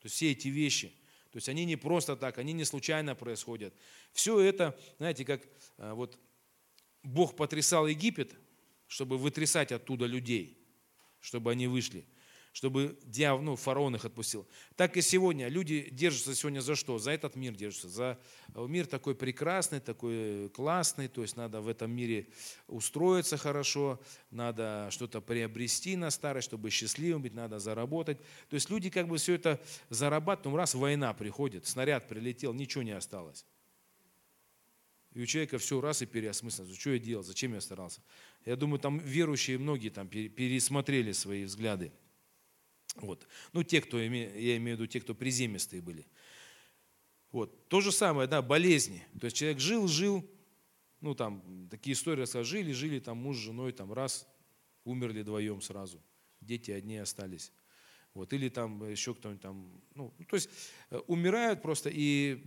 То 0.00 0.04
есть 0.04 0.16
все 0.16 0.32
эти 0.32 0.48
вещи. 0.48 0.88
То 1.30 1.38
есть 1.38 1.48
они 1.48 1.64
не 1.64 1.76
просто 1.76 2.14
так, 2.14 2.36
они 2.36 2.52
не 2.52 2.66
случайно 2.66 3.14
происходят. 3.14 3.72
Все 4.12 4.38
это, 4.38 4.78
знаете, 4.98 5.24
как 5.24 5.48
э, 5.78 5.92
вот 5.94 6.18
Бог 7.02 7.36
потрясал 7.36 7.86
Египет, 7.86 8.34
чтобы 8.86 9.16
вытрясать 9.16 9.72
оттуда 9.72 10.04
людей, 10.04 10.62
чтобы 11.20 11.52
они 11.52 11.66
вышли 11.66 12.04
чтобы 12.56 12.98
дьявол, 13.04 13.42
ну, 13.42 13.54
фараон 13.54 13.96
их 13.96 14.06
отпустил. 14.06 14.48
Так 14.76 14.96
и 14.96 15.02
сегодня. 15.02 15.48
Люди 15.48 15.90
держатся 15.92 16.34
сегодня 16.34 16.60
за 16.60 16.74
что? 16.74 16.98
За 16.98 17.10
этот 17.10 17.36
мир 17.36 17.52
держатся. 17.52 17.90
За 17.90 18.18
э, 18.54 18.66
мир 18.66 18.86
такой 18.86 19.14
прекрасный, 19.14 19.78
такой 19.78 20.48
классный, 20.48 21.08
то 21.08 21.20
есть 21.20 21.36
надо 21.36 21.60
в 21.60 21.68
этом 21.68 21.90
мире 21.90 22.28
устроиться 22.66 23.36
хорошо, 23.36 24.00
надо 24.30 24.88
что-то 24.90 25.20
приобрести 25.20 25.96
на 25.96 26.10
старость, 26.10 26.48
чтобы 26.48 26.70
счастливым 26.70 27.20
быть, 27.20 27.34
надо 27.34 27.58
заработать. 27.58 28.16
То 28.48 28.54
есть 28.54 28.70
люди 28.70 28.88
как 28.88 29.06
бы 29.06 29.18
все 29.18 29.34
это 29.34 29.60
зарабатывают, 29.90 30.52
ну 30.52 30.56
раз 30.56 30.74
война 30.74 31.12
приходит, 31.12 31.66
снаряд 31.66 32.08
прилетел, 32.08 32.54
ничего 32.54 32.82
не 32.82 32.92
осталось. 32.92 33.44
И 35.12 35.20
у 35.20 35.26
человека 35.26 35.58
все 35.58 35.78
раз 35.82 36.00
и 36.00 36.06
переосмысленно. 36.06 36.74
Что 36.74 36.94
я 36.94 36.98
делал, 36.98 37.22
зачем 37.22 37.52
я 37.52 37.60
старался? 37.60 38.00
Я 38.46 38.56
думаю, 38.56 38.80
там 38.80 38.98
верующие 38.98 39.58
многие 39.58 39.90
там 39.90 40.08
пересмотрели 40.08 41.12
свои 41.12 41.44
взгляды. 41.44 41.92
Вот. 42.96 43.26
Ну, 43.52 43.62
те, 43.62 43.80
кто, 43.80 43.98
я 43.98 44.06
имею 44.06 44.76
в 44.76 44.80
виду, 44.80 44.86
те, 44.86 45.00
кто 45.00 45.14
приземистые 45.14 45.82
были. 45.82 46.06
Вот. 47.32 47.68
То 47.68 47.80
же 47.80 47.92
самое, 47.92 48.28
да, 48.28 48.42
болезни. 48.42 49.04
То 49.20 49.26
есть 49.26 49.36
человек 49.36 49.60
жил, 49.60 49.88
жил, 49.88 50.28
ну, 51.00 51.14
там, 51.14 51.68
такие 51.70 51.94
истории 51.94 52.20
рассказывают, 52.20 52.48
жили, 52.48 52.72
жили, 52.72 52.98
там, 52.98 53.18
муж 53.18 53.36
с 53.36 53.40
женой, 53.40 53.72
там, 53.72 53.92
раз, 53.92 54.26
умерли 54.84 55.22
вдвоем 55.22 55.60
сразу. 55.60 56.02
Дети 56.40 56.70
одни 56.70 56.96
остались. 56.96 57.52
Вот. 58.14 58.32
Или 58.32 58.48
там 58.48 58.88
еще 58.88 59.14
кто-нибудь 59.14 59.42
там, 59.42 59.82
ну, 59.94 60.14
то 60.28 60.36
есть 60.36 60.48
э, 60.90 60.98
умирают 61.06 61.60
просто 61.60 61.90
и 61.92 62.42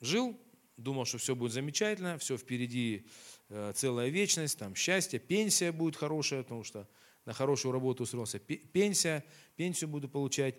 жил, 0.00 0.38
думал, 0.76 1.06
что 1.06 1.18
все 1.18 1.34
будет 1.34 1.52
замечательно, 1.52 2.18
все 2.18 2.36
впереди 2.36 3.06
э, 3.48 3.72
целая 3.74 4.10
вечность, 4.10 4.58
там 4.58 4.74
счастье, 4.74 5.18
пенсия 5.18 5.72
будет 5.72 5.96
хорошая, 5.96 6.42
потому 6.42 6.64
что 6.64 6.88
на 7.24 7.32
хорошую 7.32 7.72
работу 7.72 8.02
устроился, 8.02 8.38
пенсия, 8.38 9.24
пенсию 9.56 9.88
буду 9.88 10.08
получать. 10.08 10.56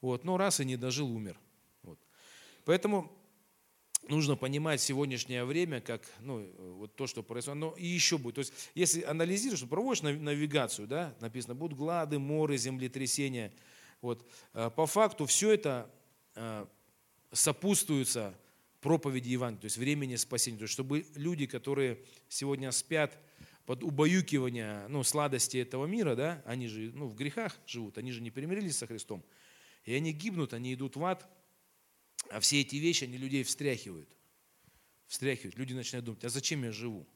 Вот. 0.00 0.24
Но 0.24 0.36
раз 0.36 0.60
и 0.60 0.64
не 0.64 0.76
дожил, 0.76 1.10
умер. 1.10 1.38
Вот. 1.82 1.98
Поэтому 2.64 3.12
нужно 4.08 4.36
понимать 4.36 4.80
сегодняшнее 4.80 5.44
время, 5.44 5.80
как 5.80 6.02
ну, 6.20 6.46
вот 6.76 6.94
то, 6.96 7.06
что 7.06 7.22
происходит. 7.22 7.60
Но 7.60 7.74
и 7.76 7.86
еще 7.86 8.18
будет. 8.18 8.36
То 8.36 8.40
есть, 8.40 8.52
если 8.74 9.02
анализируешь, 9.02 9.66
проводишь 9.68 10.02
навигацию, 10.02 10.88
да, 10.88 11.14
написано, 11.20 11.54
будут 11.54 11.78
глады, 11.78 12.18
моры, 12.18 12.56
землетрясения. 12.56 13.52
Вот. 14.00 14.28
А 14.52 14.70
по 14.70 14.86
факту 14.86 15.26
все 15.26 15.52
это 15.52 15.90
а, 16.34 16.68
сопутствуется 17.32 18.34
проповеди 18.80 19.30
Евангелия, 19.30 19.60
то 19.62 19.66
есть 19.66 19.76
времени 19.76 20.16
спасения. 20.16 20.58
То 20.58 20.64
есть, 20.64 20.74
чтобы 20.74 21.04
люди, 21.14 21.46
которые 21.46 21.98
сегодня 22.28 22.70
спят, 22.70 23.18
под 23.68 23.82
убаюкивание 23.82 24.88
ну, 24.88 25.02
сладости 25.02 25.58
этого 25.58 25.84
мира, 25.84 26.16
да, 26.16 26.42
они 26.46 26.68
же 26.68 26.90
ну, 26.94 27.06
в 27.06 27.14
грехах 27.14 27.54
живут, 27.66 27.98
они 27.98 28.12
же 28.12 28.22
не 28.22 28.30
примирились 28.30 28.78
со 28.78 28.86
Христом. 28.86 29.22
И 29.84 29.92
они 29.92 30.14
гибнут, 30.14 30.54
они 30.54 30.72
идут 30.72 30.96
в 30.96 31.04
ад, 31.04 31.28
а 32.30 32.40
все 32.40 32.62
эти 32.62 32.76
вещи, 32.76 33.04
они 33.04 33.18
людей 33.18 33.42
встряхивают. 33.42 34.08
Встряхивают. 35.06 35.58
Люди 35.58 35.74
начинают 35.74 36.06
думать, 36.06 36.24
а 36.24 36.30
зачем 36.30 36.64
я 36.64 36.72
живу? 36.72 37.06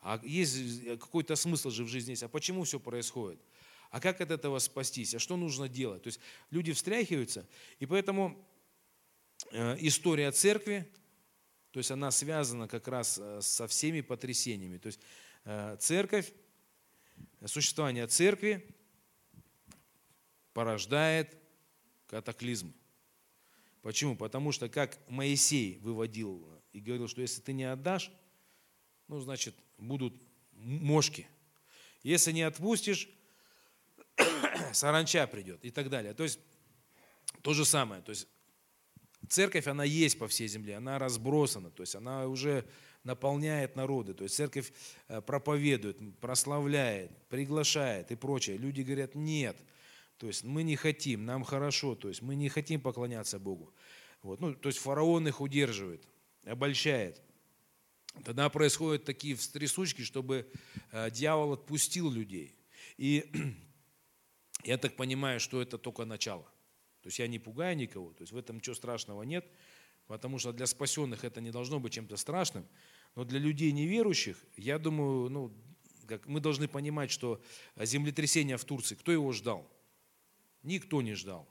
А 0.00 0.18
есть 0.24 0.82
какой-то 0.98 1.36
смысл 1.36 1.68
же 1.68 1.84
в 1.84 1.88
жизни 1.88 2.12
есть, 2.12 2.22
а 2.22 2.28
почему 2.28 2.64
все 2.64 2.80
происходит? 2.80 3.42
А 3.90 4.00
как 4.00 4.22
от 4.22 4.30
этого 4.30 4.60
спастись? 4.60 5.14
А 5.14 5.18
что 5.18 5.36
нужно 5.36 5.68
делать? 5.68 6.04
То 6.04 6.06
есть 6.06 6.20
люди 6.50 6.72
встряхиваются, 6.72 7.46
и 7.80 7.84
поэтому 7.84 8.42
э, 9.50 9.76
история 9.80 10.32
церкви, 10.32 10.90
то 11.70 11.80
есть 11.80 11.90
она 11.90 12.10
связана 12.10 12.66
как 12.66 12.88
раз 12.88 13.18
э, 13.20 13.42
со 13.42 13.66
всеми 13.66 14.00
потрясениями. 14.00 14.78
То 14.78 14.86
есть 14.86 15.00
церковь, 15.78 16.32
существование 17.46 18.06
церкви 18.06 18.74
порождает 20.52 21.36
катаклизм. 22.06 22.72
Почему? 23.82 24.16
Потому 24.16 24.52
что 24.52 24.68
как 24.68 24.98
Моисей 25.08 25.78
выводил 25.78 26.48
и 26.72 26.80
говорил, 26.80 27.08
что 27.08 27.20
если 27.20 27.40
ты 27.40 27.52
не 27.52 27.64
отдашь, 27.64 28.12
ну, 29.08 29.20
значит, 29.20 29.54
будут 29.78 30.14
мошки. 30.52 31.26
Если 32.02 32.32
не 32.32 32.42
отпустишь, 32.42 33.08
саранча 34.72 35.26
придет 35.26 35.64
и 35.64 35.70
так 35.70 35.90
далее. 35.90 36.14
То 36.14 36.22
есть 36.22 36.38
то 37.42 37.52
же 37.54 37.64
самое. 37.64 38.02
То 38.02 38.10
есть 38.10 38.28
церковь, 39.28 39.66
она 39.66 39.84
есть 39.84 40.18
по 40.18 40.28
всей 40.28 40.48
земле, 40.48 40.76
она 40.76 40.98
разбросана, 40.98 41.70
то 41.70 41.82
есть 41.82 41.94
она 41.94 42.26
уже 42.26 42.64
наполняет 43.04 43.76
народы. 43.76 44.14
То 44.14 44.24
есть 44.24 44.36
церковь 44.36 44.72
э, 45.08 45.20
проповедует, 45.20 45.98
прославляет, 46.20 47.10
приглашает 47.28 48.10
и 48.10 48.14
прочее. 48.14 48.56
Люди 48.56 48.82
говорят, 48.82 49.14
нет, 49.14 49.56
то 50.18 50.26
есть 50.26 50.44
мы 50.44 50.62
не 50.62 50.76
хотим, 50.76 51.24
нам 51.24 51.42
хорошо, 51.42 51.94
то 51.94 52.08
есть 52.08 52.22
мы 52.22 52.34
не 52.36 52.48
хотим 52.48 52.80
поклоняться 52.80 53.38
Богу. 53.38 53.72
Вот. 54.22 54.40
Ну, 54.40 54.54
то 54.54 54.68
есть 54.68 54.78
фараон 54.78 55.26
их 55.26 55.40
удерживает, 55.40 56.06
обольщает. 56.44 57.20
Тогда 58.24 58.48
происходят 58.50 59.04
такие 59.04 59.34
встрясучки, 59.34 60.02
чтобы 60.02 60.48
э, 60.92 61.10
дьявол 61.10 61.54
отпустил 61.54 62.10
людей. 62.10 62.54
И 62.98 63.30
я 64.64 64.78
так 64.78 64.94
понимаю, 64.94 65.40
что 65.40 65.60
это 65.60 65.78
только 65.78 66.04
начало. 66.04 66.44
То 67.02 67.08
есть 67.08 67.18
я 67.18 67.26
не 67.26 67.40
пугаю 67.40 67.76
никого, 67.76 68.12
то 68.12 68.22
есть 68.22 68.32
в 68.32 68.36
этом 68.36 68.58
ничего 68.58 68.76
страшного 68.76 69.24
нет, 69.24 69.44
потому 70.12 70.38
что 70.38 70.52
для 70.52 70.66
спасенных 70.66 71.24
это 71.24 71.40
не 71.40 71.50
должно 71.50 71.80
быть 71.80 71.94
чем-то 71.94 72.18
страшным. 72.18 72.66
Но 73.14 73.24
для 73.24 73.38
людей 73.38 73.72
неверующих, 73.72 74.36
я 74.58 74.78
думаю, 74.78 75.30
ну, 75.30 75.50
как 76.06 76.26
мы 76.26 76.38
должны 76.38 76.68
понимать, 76.68 77.10
что 77.10 77.40
землетрясение 77.76 78.58
в 78.58 78.64
Турции, 78.66 78.94
кто 78.94 79.10
его 79.10 79.32
ждал? 79.32 79.66
Никто 80.62 81.00
не 81.00 81.14
ждал. 81.14 81.48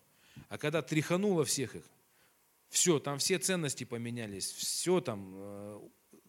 А 0.47 0.60
когда 0.60 0.84
тряхануло 0.84 1.43
всех 1.43 1.76
их, 1.76 1.84
все, 2.69 3.00
там 3.00 3.17
все 3.17 3.39
ценности 3.39 3.84
поменялись, 3.84 4.52
все 4.52 5.02
там, 5.02 5.34
э, 5.34 5.80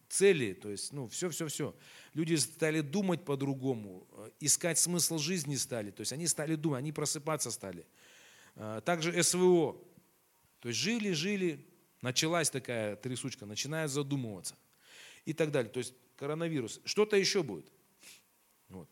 цели, 0.09 0.53
то 0.53 0.71
есть, 0.71 0.91
ну, 0.91 1.07
все-все-все. 1.09 1.75
Люди 2.15 2.33
стали 2.33 2.81
думать 2.81 3.25
по-другому, 3.25 4.07
э, 4.11 4.31
искать 4.39 4.79
смысл 4.79 5.19
жизни 5.19 5.55
стали, 5.55 5.91
то 5.91 6.01
есть 6.01 6.11
они 6.11 6.25
стали 6.25 6.55
думать, 6.55 6.79
они 6.79 6.91
просыпаться 6.91 7.51
стали. 7.51 7.85
Э, 8.55 8.81
также 8.83 9.21
СВО, 9.21 9.79
то 10.61 10.69
есть 10.69 10.79
жили, 10.79 11.11
жили, 11.11 11.63
началась 12.03 12.49
такая 12.49 12.95
трясучка, 12.97 13.45
начинают 13.47 13.91
задумываться 13.91 14.55
и 15.25 15.33
так 15.33 15.51
далее. 15.51 15.71
То 15.71 15.79
есть 15.79 15.95
коронавирус. 16.17 16.81
Что-то 16.85 17.17
еще 17.17 17.41
будет. 17.41 17.65
Вот. 18.69 18.87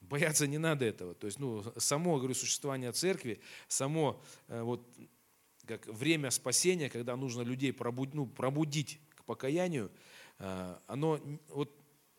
Бояться 0.00 0.46
не 0.46 0.58
надо 0.58 0.84
этого. 0.84 1.14
То 1.14 1.26
есть, 1.26 1.38
ну, 1.38 1.64
само, 1.76 2.18
говорю, 2.18 2.34
существование 2.34 2.92
церкви, 2.92 3.40
само 3.68 4.22
э, 4.48 4.60
вот, 4.60 4.86
как 5.66 5.86
время 5.86 6.30
спасения, 6.30 6.90
когда 6.90 7.16
нужно 7.16 7.42
людей 7.42 7.72
пробудить, 7.72 8.14
ну, 8.14 8.26
пробудить 8.26 9.00
к 9.14 9.24
покаянию, 9.24 9.90
э, 10.38 10.78
оно 10.86 11.20
вот 11.48 11.74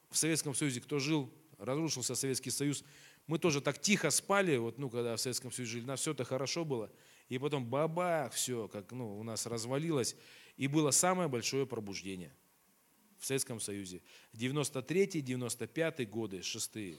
в 0.10 0.17
Советском 0.17 0.56
Союзе, 0.56 0.82
кто 0.82 0.99
жил, 0.99 1.32
разрушился 1.58 2.15
Советский 2.15 2.52
Союз, 2.52 2.84
мы 3.28 3.39
тоже 3.39 3.62
так 3.62 3.80
тихо 3.80 4.10
спали, 4.10 4.58
вот, 4.58 4.78
ну, 4.78 4.89
когда 4.89 5.15
в 5.15 5.21
Советском 5.21 5.52
Союзе 5.52 5.73
жили, 5.73 5.84
у 5.84 5.88
нас 5.88 5.99
все 5.99 6.12
это 6.12 6.23
хорошо 6.23 6.65
было, 6.65 6.89
и 7.29 7.37
потом 7.37 7.65
бабах, 7.65 8.33
все, 8.33 8.67
как 8.67 8.91
ну, 8.91 9.17
у 9.17 9.23
нас 9.23 9.45
развалилось, 9.45 10.15
и 10.57 10.67
было 10.67 10.91
самое 10.91 11.29
большое 11.29 11.65
пробуждение– 11.65 12.35
в 13.19 13.25
Советском 13.25 13.59
Союзе. 13.59 14.01
93-95 14.33 16.05
годы, 16.05 16.41
шестые. 16.41 16.97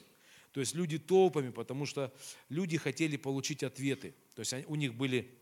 То 0.51 0.59
есть 0.59 0.75
люди 0.75 0.99
толпами, 0.99 1.49
потому 1.49 1.85
что 1.85 2.13
люди 2.49 2.77
хотели 2.77 3.17
получить 3.17 3.63
ответы. 3.63 4.13
То 4.35 4.41
есть 4.41 4.53
у 4.67 4.75
них 4.75 4.93
были 4.93 5.37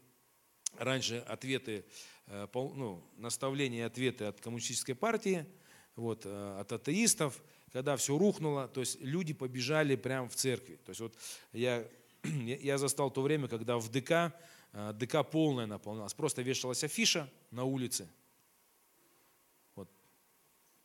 раньше 0.78 1.18
ответы, 1.28 1.86
э, 2.28 2.48
ну, 2.54 3.04
наставления 3.18 3.80
и 3.80 3.82
ответы 3.84 4.26
от 4.26 4.40
коммунистической 4.40 4.96
партии, 4.96 5.46
вот, 5.96 6.26
э, 6.26 6.60
от 6.60 6.72
атеистов, 6.72 7.42
когда 7.74 7.98
все 7.98 8.18
рухнуло, 8.18 8.68
то 8.68 8.80
есть 8.80 9.02
люди 9.02 9.34
побежали 9.34 9.96
прямо 9.96 10.30
в 10.30 10.36
церкви. 10.36 10.80
То 10.86 10.92
есть 10.92 11.02
вот 11.02 11.16
я, 11.54 11.86
я 12.24 12.78
застал 12.78 13.12
то 13.12 13.22
время, 13.22 13.48
когда 13.48 13.78
в 13.78 13.90
ДК 13.90 14.34
ДК 14.74 15.24
полная 15.30 15.66
наполнялась. 15.66 16.14
Просто 16.14 16.42
вешалась 16.42 16.84
афиша 16.84 17.32
на 17.52 17.64
улице. 17.64 18.08
Вот. 19.76 19.90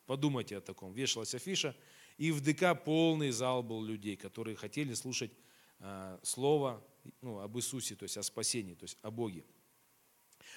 Подумайте 0.06 0.56
о 0.56 0.60
таком. 0.60 0.92
Вешалась 0.92 1.34
афиша, 1.34 1.76
и 2.16 2.32
в 2.32 2.40
ДК 2.40 2.82
полный 2.82 3.30
зал 3.30 3.62
был 3.62 3.82
людей, 3.82 4.16
которые 4.16 4.56
хотели 4.56 4.94
слушать 4.94 5.32
э, 5.80 6.18
слово 6.22 6.82
ну, 7.20 7.40
об 7.40 7.56
Иисусе, 7.58 7.94
то 7.94 8.04
есть 8.04 8.16
о 8.16 8.22
спасении, 8.22 8.74
то 8.74 8.84
есть 8.84 8.98
о 9.02 9.10
Боге. 9.10 9.44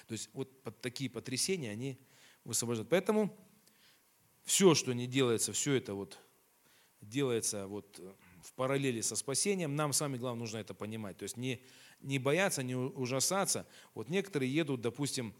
То 0.06 0.12
есть 0.12 0.30
вот 0.32 0.62
под 0.62 0.80
такие 0.80 1.10
потрясения 1.10 1.70
они 1.70 1.98
высвобождают. 2.44 2.88
Поэтому 2.88 3.36
все, 4.44 4.74
что 4.74 4.92
не 4.92 5.06
делается, 5.06 5.52
все 5.52 5.74
это 5.74 5.94
вот 5.94 6.18
делается 7.00 7.66
вот 7.66 8.00
в 8.42 8.52
параллели 8.54 9.00
со 9.00 9.16
спасением, 9.16 9.76
нам 9.76 9.92
с 9.92 10.00
вами, 10.00 10.16
главное, 10.16 10.40
нужно 10.40 10.58
это 10.58 10.74
понимать. 10.74 11.18
То 11.18 11.24
есть 11.24 11.36
не, 11.36 11.62
не 12.00 12.18
бояться, 12.18 12.62
не 12.62 12.74
ужасаться. 12.74 13.66
Вот 13.94 14.08
некоторые 14.08 14.52
едут, 14.52 14.80
допустим, 14.80 15.34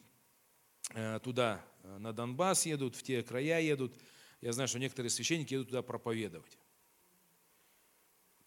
э, 0.95 1.21
туда, 1.23 1.65
э, 1.83 1.99
на 1.99 2.13
Донбасс 2.13 2.67
едут, 2.67 2.97
в 2.97 3.03
те 3.03 3.23
края 3.23 3.61
едут. 3.61 3.95
Я 4.41 4.53
знаю, 4.53 4.69
что 4.69 4.79
некоторые 4.79 5.11
священники 5.11 5.55
едут 5.55 5.69
туда 5.69 5.83
проповедовать. 5.83 6.59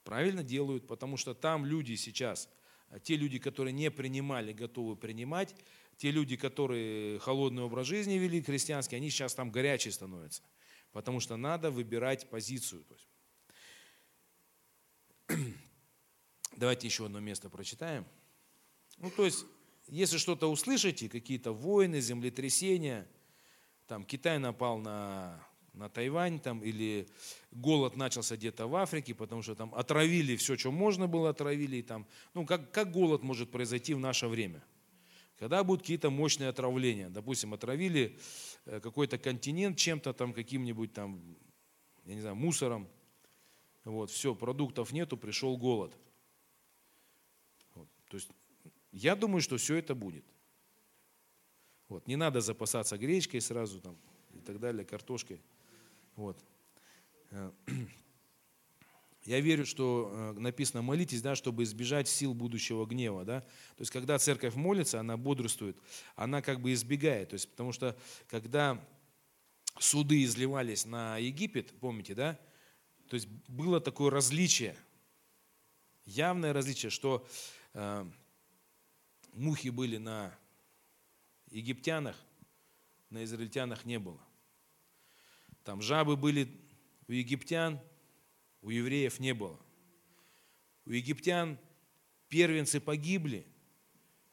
Правильно 0.03 0.43
делают, 0.43 0.87
потому 0.87 1.17
что 1.17 1.33
там 1.33 1.65
люди 1.65 1.95
сейчас, 1.95 2.49
э, 2.89 2.99
те 3.01 3.15
люди, 3.15 3.39
которые 3.39 3.73
не 3.73 3.91
принимали, 3.91 4.53
готовы 4.53 4.95
принимать, 4.95 5.55
те 5.97 6.11
люди, 6.11 6.35
которые 6.35 7.19
холодный 7.19 7.63
образ 7.63 7.87
жизни 7.87 8.13
вели, 8.13 8.41
крестьянский, 8.41 8.97
они 8.97 9.09
сейчас 9.09 9.35
там 9.35 9.51
горячие 9.51 9.91
становятся. 9.91 10.41
Потому 10.91 11.19
что 11.19 11.37
надо 11.37 11.71
выбирать 11.71 12.29
позицию. 12.29 12.83
Давайте 16.61 16.85
еще 16.85 17.07
одно 17.07 17.19
место 17.19 17.49
прочитаем. 17.49 18.05
Ну, 18.99 19.09
то 19.09 19.25
есть, 19.25 19.45
если 19.87 20.19
что-то 20.19 20.45
услышите, 20.45 21.09
какие-то 21.09 21.53
войны, 21.53 21.99
землетрясения, 22.01 23.07
там 23.87 24.03
Китай 24.03 24.37
напал 24.37 24.77
на, 24.77 25.43
на 25.73 25.89
Тайвань, 25.89 26.39
там, 26.39 26.63
или 26.63 27.07
голод 27.49 27.97
начался 27.97 28.37
где-то 28.37 28.67
в 28.67 28.75
Африке, 28.75 29.15
потому 29.15 29.41
что 29.41 29.55
там 29.55 29.73
отравили 29.73 30.35
все, 30.35 30.55
что 30.55 30.69
можно 30.69 31.07
было, 31.07 31.31
отравили. 31.31 31.77
И 31.77 31.81
там, 31.81 32.05
ну, 32.35 32.45
как, 32.45 32.69
как 32.69 32.91
голод 32.91 33.23
может 33.23 33.49
произойти 33.49 33.95
в 33.95 33.99
наше 33.99 34.27
время? 34.27 34.63
Когда 35.39 35.63
будут 35.63 35.81
какие-то 35.81 36.11
мощные 36.11 36.49
отравления, 36.49 37.09
допустим, 37.09 37.55
отравили 37.55 38.19
э, 38.67 38.79
какой-то 38.81 39.17
континент 39.17 39.79
чем-то 39.79 40.13
там, 40.13 40.31
каким-нибудь 40.31 40.93
там, 40.93 41.35
я 42.05 42.13
не 42.13 42.21
знаю, 42.21 42.35
мусором, 42.35 42.87
вот, 43.83 44.11
все, 44.11 44.35
продуктов 44.35 44.91
нету, 44.91 45.17
пришел 45.17 45.57
голод. 45.57 45.97
То 48.11 48.17
есть 48.17 48.29
я 48.91 49.15
думаю, 49.15 49.41
что 49.41 49.55
все 49.55 49.75
это 49.75 49.95
будет. 49.95 50.25
Вот, 51.87 52.07
не 52.07 52.17
надо 52.17 52.41
запасаться 52.41 52.97
гречкой 52.97 53.39
сразу 53.39 53.79
там 53.79 53.97
и 54.33 54.39
так 54.39 54.59
далее, 54.59 54.83
картошкой. 54.83 55.41
Вот. 56.17 56.37
Э, 57.29 57.51
я 59.23 59.39
верю, 59.39 59.65
что 59.65 60.11
э, 60.13 60.39
написано 60.39 60.81
молитесь, 60.81 61.21
да, 61.21 61.35
чтобы 61.35 61.63
избежать 61.63 62.09
сил 62.09 62.33
будущего 62.33 62.85
гнева. 62.85 63.23
Да? 63.23 63.39
То 63.39 63.79
есть, 63.79 63.91
когда 63.91 64.19
церковь 64.19 64.55
молится, 64.55 64.99
она 64.99 65.15
бодрствует, 65.15 65.77
она 66.17 66.41
как 66.41 66.59
бы 66.59 66.73
избегает. 66.73 67.29
То 67.29 67.35
есть, 67.35 67.49
потому 67.49 67.71
что, 67.71 67.97
когда 68.27 68.85
суды 69.79 70.21
изливались 70.25 70.85
на 70.85 71.17
Египет, 71.17 71.79
помните, 71.79 72.13
да, 72.13 72.37
то 73.07 73.15
есть 73.15 73.29
было 73.47 73.79
такое 73.79 74.11
различие, 74.11 74.75
явное 76.03 76.51
различие, 76.51 76.89
что 76.89 77.25
мухи 79.33 79.69
были 79.69 79.97
на 79.97 80.37
египтянах, 81.49 82.15
на 83.09 83.23
израильтянах 83.23 83.85
не 83.85 83.99
было. 83.99 84.19
Там 85.63 85.81
жабы 85.81 86.17
были 86.17 86.49
у 87.07 87.11
египтян, 87.11 87.79
у 88.61 88.69
евреев 88.69 89.19
не 89.19 89.33
было. 89.33 89.59
У 90.85 90.91
египтян 90.91 91.57
первенцы 92.29 92.79
погибли, 92.79 93.45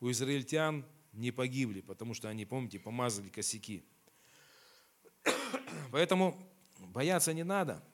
у 0.01 0.11
израильтян 0.11 0.85
не 1.13 1.33
погибли, 1.33 1.81
потому 1.81 2.15
что 2.15 2.29
они, 2.29 2.45
помните, 2.45 2.79
помазали 2.79 3.29
косяки. 3.29 3.85
Поэтому 5.91 6.37
бояться 6.79 7.33
не 7.33 7.45
надо– 7.45 7.83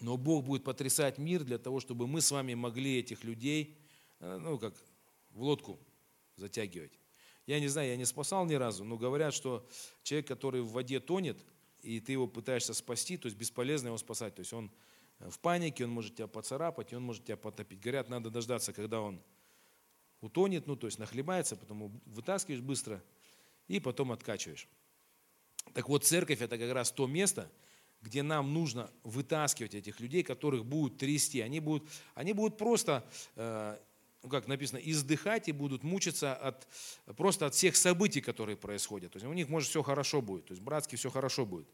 но 0.00 0.16
Бог 0.16 0.44
будет 0.44 0.64
потрясать 0.64 1.18
мир 1.18 1.44
для 1.44 1.58
того, 1.58 1.80
чтобы 1.80 2.06
мы 2.06 2.20
с 2.20 2.30
вами 2.30 2.54
могли 2.54 2.98
этих 2.98 3.24
людей, 3.24 3.78
ну, 4.24 4.58
как 4.58 4.74
в 5.30 5.42
лодку 5.42 5.78
затягивать. 6.36 6.92
Я 7.46 7.60
не 7.60 7.68
знаю, 7.68 7.88
я 7.88 7.96
не 7.96 8.04
спасал 8.04 8.46
ни 8.46 8.54
разу, 8.54 8.84
но 8.84 8.96
говорят, 8.96 9.34
что 9.34 9.66
человек, 10.02 10.26
который 10.26 10.62
в 10.62 10.68
воде 10.68 10.98
тонет, 10.98 11.38
и 11.82 12.00
ты 12.00 12.12
его 12.12 12.26
пытаешься 12.26 12.72
спасти, 12.72 13.16
то 13.16 13.26
есть 13.26 13.36
бесполезно 13.36 13.88
его 13.88 13.98
спасать. 13.98 14.34
То 14.34 14.40
есть 14.40 14.52
он 14.52 14.70
в 15.18 15.38
панике, 15.38 15.84
он 15.84 15.90
может 15.90 16.16
тебя 16.16 16.26
поцарапать, 16.26 16.92
и 16.92 16.96
он 16.96 17.02
может 17.02 17.24
тебя 17.24 17.36
потопить. 17.36 17.80
Говорят, 17.80 18.08
надо 18.08 18.30
дождаться, 18.30 18.72
когда 18.72 19.00
он 19.00 19.20
утонет, 20.20 20.66
ну, 20.66 20.76
то 20.76 20.86
есть 20.86 20.98
нахлебается, 20.98 21.56
потом 21.56 22.00
вытаскиваешь 22.06 22.62
быстро 22.62 23.04
и 23.68 23.78
потом 23.78 24.12
откачиваешь. 24.12 24.66
Так 25.74 25.88
вот, 25.88 26.04
церковь– 26.04 26.40
это 26.40 26.56
как 26.56 26.72
раз 26.72 26.90
то 26.90 27.06
место– 27.06 27.50
где 28.04 28.22
нам 28.22 28.52
нужно 28.52 28.90
вытаскивать 29.02 29.74
этих 29.74 29.98
людей, 29.98 30.22
которых 30.22 30.64
будут 30.66 30.98
трясти. 30.98 31.40
Они 31.40 31.58
будут, 31.58 31.88
они 32.14 32.34
будут 32.34 32.58
просто, 32.58 33.02
э, 33.34 33.78
ну, 34.24 34.30
как 34.30 34.48
написано, 34.48 34.78
издыхать 34.78 35.48
и 35.48 35.52
будут 35.52 35.84
мучиться 35.84 36.34
от, 36.34 36.66
просто 37.14 37.44
от 37.44 37.54
всех 37.54 37.76
событий, 37.76 38.22
которые 38.22 38.56
происходят. 38.56 39.12
То 39.12 39.18
есть 39.18 39.26
у 39.26 39.32
них, 39.34 39.50
может, 39.50 39.68
все 39.68 39.82
хорошо 39.82 40.22
будет, 40.22 40.46
то 40.46 40.52
есть 40.52 40.62
братски 40.62 40.96
все 40.96 41.10
хорошо 41.10 41.44
будет. 41.44 41.68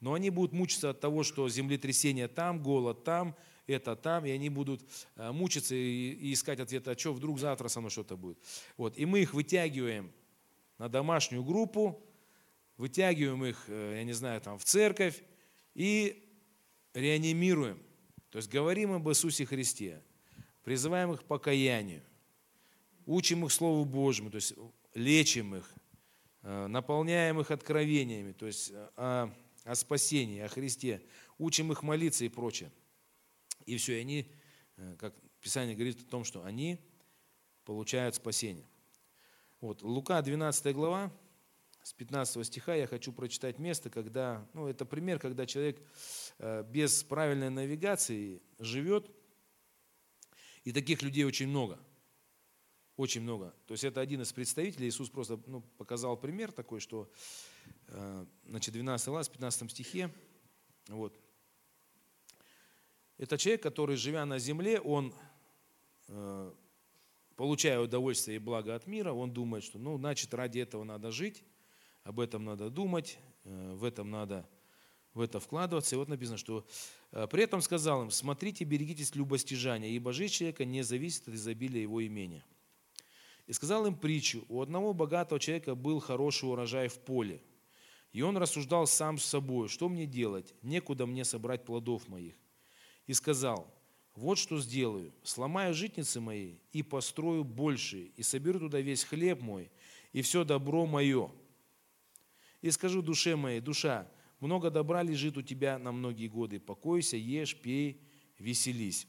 Но 0.00 0.14
они 0.14 0.30
будут 0.30 0.54
мучиться 0.54 0.88
от 0.90 1.00
того, 1.00 1.24
что 1.24 1.46
землетрясение 1.50 2.26
там, 2.26 2.62
голод 2.62 3.04
там, 3.04 3.36
это 3.66 3.96
там, 3.96 4.24
и 4.24 4.30
они 4.30 4.48
будут 4.48 4.80
э, 5.16 5.30
мучиться 5.30 5.74
и, 5.74 6.32
искать 6.32 6.58
ответ, 6.58 6.88
а 6.88 6.98
что 6.98 7.12
вдруг 7.12 7.38
завтра 7.38 7.68
со 7.68 7.80
мной 7.80 7.90
что-то 7.90 8.16
будет. 8.16 8.38
Вот. 8.78 8.96
И 8.96 9.04
мы 9.04 9.20
их 9.20 9.34
вытягиваем 9.34 10.10
на 10.78 10.88
домашнюю 10.88 11.44
группу, 11.44 12.02
вытягиваем 12.78 13.44
их, 13.44 13.62
э, 13.68 13.96
я 13.98 14.04
не 14.04 14.14
знаю, 14.14 14.40
там 14.40 14.58
в 14.58 14.64
церковь, 14.64 15.22
и 15.74 16.26
реанимируем, 16.94 17.78
то 18.30 18.38
есть 18.38 18.48
говорим 18.48 18.92
об 18.92 19.06
Иисусе 19.10 19.44
Христе, 19.44 20.02
призываем 20.62 21.12
их 21.12 21.20
к 21.20 21.24
покаянию, 21.24 22.02
учим 23.06 23.44
их 23.44 23.52
Слову 23.52 23.84
Божьему, 23.84 24.30
то 24.30 24.36
есть 24.36 24.54
лечим 24.94 25.54
их, 25.54 25.72
э, 26.42 26.66
наполняем 26.66 27.40
их 27.40 27.50
откровениями, 27.50 28.32
то 28.32 28.46
есть 28.46 28.70
э, 28.70 28.88
о, 28.96 29.32
о 29.64 29.74
спасении, 29.74 30.40
о 30.40 30.48
Христе, 30.48 31.02
учим 31.38 31.72
их 31.72 31.82
молиться 31.82 32.24
и 32.24 32.28
прочее. 32.28 32.70
И 33.66 33.76
все, 33.76 33.98
и 33.98 34.00
они, 34.00 34.30
э, 34.76 34.96
как 34.98 35.14
Писание 35.40 35.74
говорит 35.74 36.00
о 36.00 36.10
том, 36.10 36.24
что 36.24 36.44
они 36.44 36.78
получают 37.64 38.14
спасение. 38.14 38.66
Вот, 39.60 39.82
Лука 39.82 40.20
12 40.20 40.74
глава, 40.74 41.12
с 41.82 41.92
15 41.94 42.46
стиха 42.46 42.74
я 42.74 42.86
хочу 42.86 43.12
прочитать 43.12 43.58
место, 43.58 43.88
когда, 43.88 44.46
ну, 44.52 44.66
это 44.66 44.84
пример, 44.84 45.18
когда 45.18 45.46
человек 45.46 45.80
без 46.68 47.02
правильной 47.04 47.48
навигации 47.48 48.42
живет, 48.58 49.10
и 50.64 50.72
таких 50.72 51.02
людей 51.02 51.24
очень 51.24 51.48
много. 51.48 51.78
Очень 52.96 53.22
много. 53.22 53.54
То 53.66 53.72
есть 53.72 53.84
это 53.84 54.00
один 54.00 54.20
из 54.20 54.32
представителей. 54.32 54.88
Иисус 54.88 55.08
просто 55.08 55.40
ну, 55.46 55.62
показал 55.78 56.16
пример 56.18 56.52
такой, 56.52 56.80
что 56.80 57.10
э, 57.88 58.26
значит, 58.46 58.74
12 58.74 59.08
глава, 59.08 59.24
15 59.24 59.70
стихе. 59.70 60.12
Вот. 60.88 61.18
Это 63.16 63.38
человек, 63.38 63.62
который, 63.62 63.96
живя 63.96 64.24
на 64.26 64.38
земле, 64.38 64.80
он, 64.80 65.14
э, 66.08 66.52
получая 67.36 67.80
удовольствие 67.80 68.36
и 68.36 68.38
благо 68.38 68.74
от 68.74 68.86
мира, 68.86 69.12
он 69.12 69.32
думает, 69.32 69.64
что, 69.64 69.78
ну, 69.78 69.96
значит, 69.96 70.32
ради 70.34 70.58
этого 70.58 70.84
надо 70.84 71.10
жить, 71.10 71.44
об 72.02 72.20
этом 72.20 72.44
надо 72.44 72.70
думать, 72.70 73.18
э, 73.44 73.72
в 73.74 73.84
этом 73.84 74.10
надо 74.10 74.48
в 75.14 75.20
это 75.20 75.40
вкладываться. 75.40 75.94
И 75.94 75.98
вот 75.98 76.08
написано, 76.08 76.38
что 76.38 76.66
э, 77.12 77.26
при 77.30 77.42
этом 77.42 77.60
сказал 77.60 78.02
им, 78.02 78.10
смотрите, 78.10 78.64
берегитесь 78.64 79.14
любостяжания, 79.14 79.90
ибо 79.90 80.12
жизнь 80.12 80.34
человека 80.34 80.64
не 80.64 80.82
зависит 80.82 81.28
от 81.28 81.34
изобилия 81.34 81.82
его 81.82 82.04
имения. 82.06 82.44
И 83.46 83.52
сказал 83.52 83.86
им 83.86 83.96
притчу, 83.96 84.44
у 84.48 84.60
одного 84.62 84.94
богатого 84.94 85.40
человека 85.40 85.74
был 85.74 85.98
хороший 86.00 86.48
урожай 86.48 86.88
в 86.88 86.98
поле. 87.00 87.42
И 88.12 88.22
он 88.22 88.36
рассуждал 88.36 88.86
сам 88.86 89.18
с 89.18 89.24
собой, 89.24 89.68
что 89.68 89.88
мне 89.88 90.06
делать, 90.06 90.54
некуда 90.62 91.06
мне 91.06 91.24
собрать 91.24 91.64
плодов 91.64 92.08
моих. 92.08 92.34
И 93.06 93.14
сказал, 93.14 93.72
вот 94.14 94.38
что 94.38 94.58
сделаю, 94.58 95.12
сломаю 95.22 95.74
житницы 95.74 96.20
мои 96.20 96.56
и 96.72 96.82
построю 96.82 97.44
больше, 97.44 98.10
и 98.16 98.22
соберу 98.22 98.58
туда 98.58 98.80
весь 98.80 99.04
хлеб 99.04 99.40
мой, 99.40 99.70
и 100.12 100.22
все 100.22 100.44
добро 100.44 100.86
мое, 100.86 101.30
и 102.60 102.70
скажу 102.70 103.02
душе 103.02 103.36
моей, 103.36 103.60
душа, 103.60 104.10
много 104.40 104.70
добра 104.70 105.02
лежит 105.02 105.36
у 105.36 105.42
тебя 105.42 105.78
на 105.78 105.92
многие 105.92 106.28
годы, 106.28 106.58
покойся, 106.58 107.16
ешь, 107.16 107.56
пей, 107.56 108.00
веселись. 108.38 109.06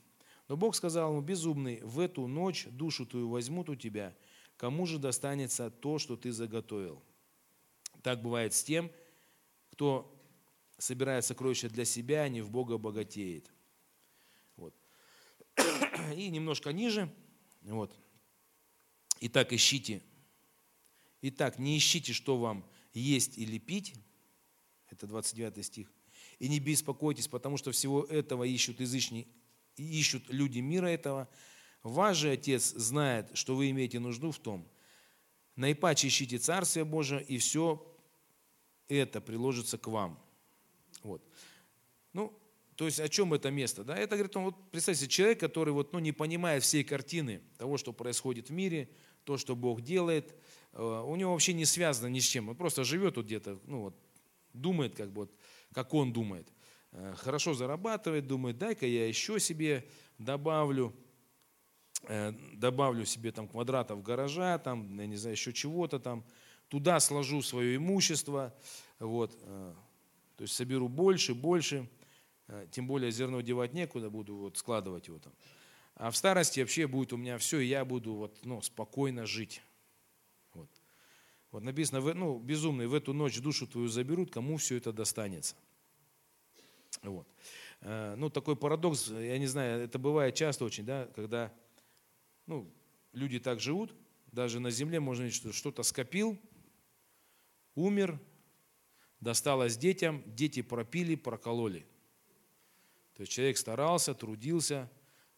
Но 0.47 0.57
Бог 0.57 0.75
сказал 0.75 1.11
ему, 1.11 1.21
безумный, 1.21 1.79
в 1.81 1.99
эту 1.99 2.27
ночь 2.27 2.67
душу 2.67 3.05
твою 3.05 3.29
возьмут 3.29 3.69
у 3.69 3.75
тебя, 3.75 4.13
кому 4.57 4.85
же 4.85 4.99
достанется 4.99 5.69
то, 5.69 5.97
что 5.97 6.17
ты 6.17 6.31
заготовил? 6.31 7.01
Так 8.03 8.21
бывает 8.21 8.53
с 8.53 8.63
тем, 8.63 8.91
кто 9.71 10.13
собирает 10.77 11.23
сокровища 11.23 11.69
для 11.69 11.85
себя, 11.85 12.23
а 12.23 12.29
не 12.29 12.41
в 12.41 12.49
Бога 12.49 12.77
богатеет. 12.77 13.49
Вот. 14.57 14.75
И 16.15 16.29
немножко 16.29 16.73
ниже. 16.73 17.13
Вот. 17.61 17.95
Итак, 19.21 19.53
ищите. 19.53 20.01
Итак, 21.21 21.59
не 21.59 21.77
ищите, 21.77 22.11
что 22.11 22.37
вам 22.37 22.65
есть 22.93 23.37
или 23.37 23.59
пить. 23.59 23.93
Это 24.91 25.07
29 25.07 25.65
стих. 25.65 25.91
И 26.37 26.47
не 26.47 26.59
беспокойтесь, 26.59 27.27
потому 27.27 27.57
что 27.57 27.71
всего 27.71 28.03
этого 28.03 28.43
ищут 28.43 28.79
язычники, 28.79 29.27
ищут 29.77 30.29
люди 30.29 30.59
мира 30.59 30.87
этого. 30.87 31.27
Ваш 31.81 32.17
же 32.17 32.31
Отец 32.31 32.73
знает, 32.73 33.29
что 33.33 33.55
вы 33.55 33.71
имеете 33.71 33.99
нужду 33.99 34.31
в 34.31 34.39
том. 34.39 34.67
Наипаче 35.55 36.07
ищите 36.07 36.37
Царствие 36.37 36.85
Божие, 36.85 37.23
и 37.23 37.37
все 37.37 37.85
это 38.87 39.21
приложится 39.21 39.77
к 39.77 39.87
вам. 39.87 40.19
Вот. 41.03 41.23
Ну, 42.13 42.37
то 42.75 42.85
есть 42.85 42.99
о 42.99 43.09
чем 43.09 43.33
это 43.33 43.51
место? 43.51 43.83
Да? 43.83 43.95
Это, 43.95 44.15
говорит, 44.15 44.35
он, 44.35 44.45
вот, 44.45 44.71
представьте, 44.71 45.07
человек, 45.07 45.39
который 45.39 45.73
вот, 45.73 45.93
ну, 45.93 45.99
не 45.99 46.11
понимает 46.11 46.63
всей 46.63 46.83
картины 46.83 47.41
того, 47.57 47.77
что 47.77 47.93
происходит 47.93 48.49
в 48.49 48.53
мире, 48.53 48.89
то, 49.23 49.37
что 49.37 49.55
Бог 49.55 49.81
делает, 49.81 50.33
э, 50.73 50.81
у 50.81 51.15
него 51.15 51.31
вообще 51.31 51.53
не 51.53 51.65
связано 51.65 52.07
ни 52.07 52.19
с 52.19 52.25
чем. 52.25 52.49
Он 52.49 52.55
просто 52.55 52.83
живет 52.83 53.17
вот 53.17 53.25
где-то, 53.25 53.59
ну 53.65 53.81
вот, 53.81 53.95
думает, 54.53 54.95
как 54.95 55.11
бы, 55.11 55.21
вот, 55.21 55.35
как 55.73 55.93
он 55.93 56.13
думает. 56.13 56.51
Э, 56.91 57.13
хорошо 57.17 57.53
зарабатывает, 57.53 58.27
думает, 58.27 58.57
дай-ка 58.57 58.85
я 58.85 59.07
еще 59.07 59.39
себе 59.39 59.87
добавлю, 60.17 60.93
э, 62.07 62.33
добавлю 62.53 63.05
себе 63.05 63.31
там 63.31 63.47
квадратов 63.47 64.03
гаража, 64.03 64.57
там, 64.59 64.99
я 64.99 65.07
не 65.07 65.15
знаю, 65.15 65.35
еще 65.35 65.53
чего-то 65.53 65.99
там, 65.99 66.23
туда 66.67 66.99
сложу 66.99 67.41
свое 67.41 67.75
имущество, 67.75 68.55
вот, 68.99 69.37
то 69.41 70.41
есть 70.41 70.53
соберу 70.53 70.87
больше, 70.87 71.33
больше, 71.33 71.89
тем 72.71 72.87
более 72.87 73.11
зерно 73.11 73.41
девать 73.41 73.73
некуда, 73.73 74.09
буду 74.09 74.35
вот 74.35 74.57
складывать 74.57 75.07
его 75.07 75.19
там. 75.19 75.33
А 75.95 76.09
в 76.11 76.17
старости 76.17 76.59
вообще 76.59 76.87
будет 76.87 77.13
у 77.13 77.17
меня 77.17 77.37
все, 77.37 77.59
и 77.59 77.65
я 77.65 77.85
буду 77.85 78.13
вот, 78.13 78.39
ну, 78.43 78.61
спокойно 78.61 79.25
жить. 79.25 79.61
Вот. 81.51 81.63
написано, 81.63 81.99
ну, 82.13 82.39
безумный, 82.39 82.87
в 82.87 82.93
эту 82.93 83.13
ночь 83.13 83.39
душу 83.39 83.67
твою 83.67 83.87
заберут, 83.87 84.31
кому 84.31 84.57
все 84.57 84.77
это 84.77 84.91
достанется. 84.93 85.55
Вот. 87.03 87.27
Э, 87.81 88.15
ну, 88.17 88.29
такой 88.29 88.55
парадокс, 88.55 89.09
я 89.09 89.37
не 89.37 89.47
знаю, 89.47 89.83
это 89.83 89.99
бывает 89.99 90.35
часто 90.35 90.65
очень, 90.65 90.85
да, 90.85 91.07
когда 91.15 91.53
ну, 92.47 92.71
люди 93.13 93.39
так 93.39 93.59
живут, 93.59 93.93
даже 94.31 94.59
на 94.59 94.71
земле 94.71 94.99
можно 94.99 95.23
видеть, 95.23 95.37
что 95.37 95.51
что-то 95.51 95.83
скопил, 95.83 96.39
умер, 97.75 98.19
досталось 99.19 99.77
детям, 99.77 100.23
дети 100.25 100.61
пропили, 100.61 101.15
прокололи. 101.15 101.85
То 103.15 103.21
есть 103.21 103.31
человек 103.33 103.57
старался, 103.57 104.13
трудился, 104.13 104.89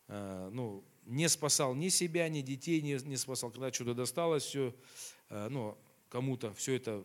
Э, 0.07 0.49
ну, 0.51 0.83
не 1.05 1.27
спасал 1.27 1.75
ни 1.75 1.89
себя, 1.89 2.29
ни 2.29 2.41
детей, 2.41 2.81
не, 2.81 2.97
не 3.03 3.17
спасал. 3.17 3.51
Когда 3.51 3.71
что-то 3.71 3.93
досталось, 3.93 4.43
все, 4.43 4.75
э, 5.29 5.47
ну, 5.49 5.77
кому-то 6.13 6.53
все 6.53 6.75
это 6.75 7.03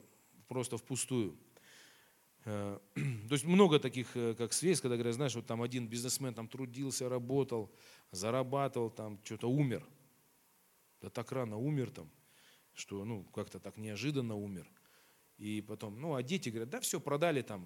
просто 0.49 0.77
впустую. 0.77 1.35
Э, 2.45 2.79
то 2.95 3.33
есть 3.33 3.47
много 3.47 3.79
таких, 3.79 4.13
как 4.13 4.53
связь, 4.53 4.83
когда 4.83 4.97
говорят, 4.97 5.15
знаешь, 5.15 5.35
вот 5.35 5.47
там 5.47 5.63
один 5.63 5.89
бизнесмен 5.89 6.35
там 6.35 6.47
трудился, 6.47 7.09
работал, 7.09 7.71
зарабатывал, 8.11 8.91
там 8.91 9.19
что-то 9.25 9.49
умер. 9.49 9.83
Да 11.01 11.09
так 11.09 11.33
рано 11.33 11.57
умер 11.57 11.91
там, 11.91 12.11
что 12.75 13.03
ну 13.07 13.25
как-то 13.35 13.59
так 13.59 13.79
неожиданно 13.79 14.35
умер. 14.35 14.71
И 15.39 15.63
потом, 15.63 15.99
ну 15.99 16.15
а 16.15 16.23
дети 16.23 16.51
говорят, 16.51 16.69
да 16.69 16.81
все, 16.81 17.01
продали 17.01 17.41
там, 17.41 17.65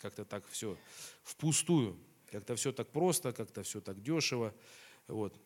как-то 0.00 0.24
так 0.24 0.44
все 0.48 0.76
впустую. 1.22 1.96
Как-то 2.32 2.56
все 2.56 2.72
так 2.72 2.88
просто, 2.90 3.32
как-то 3.32 3.62
все 3.62 3.80
так 3.80 4.02
дешево. 4.02 4.52
Вот. 5.06 5.38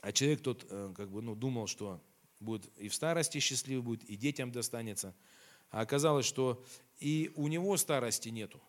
А 0.00 0.12
человек 0.12 0.40
тот 0.40 0.64
э, 0.70 0.94
как 0.96 1.10
бы, 1.10 1.20
ну, 1.20 1.34
думал, 1.34 1.66
что 1.66 2.00
будет 2.40 2.70
и 2.78 2.88
в 2.88 2.94
старости 2.94 3.38
счастливый 3.38 3.82
будет, 3.82 4.04
и 4.04 4.16
детям 4.16 4.52
достанется. 4.52 5.14
А 5.70 5.80
оказалось, 5.80 6.26
что 6.26 6.64
и 6.98 7.30
у 7.34 7.48
него 7.48 7.76
старости 7.76 8.28
нету. 8.28 8.60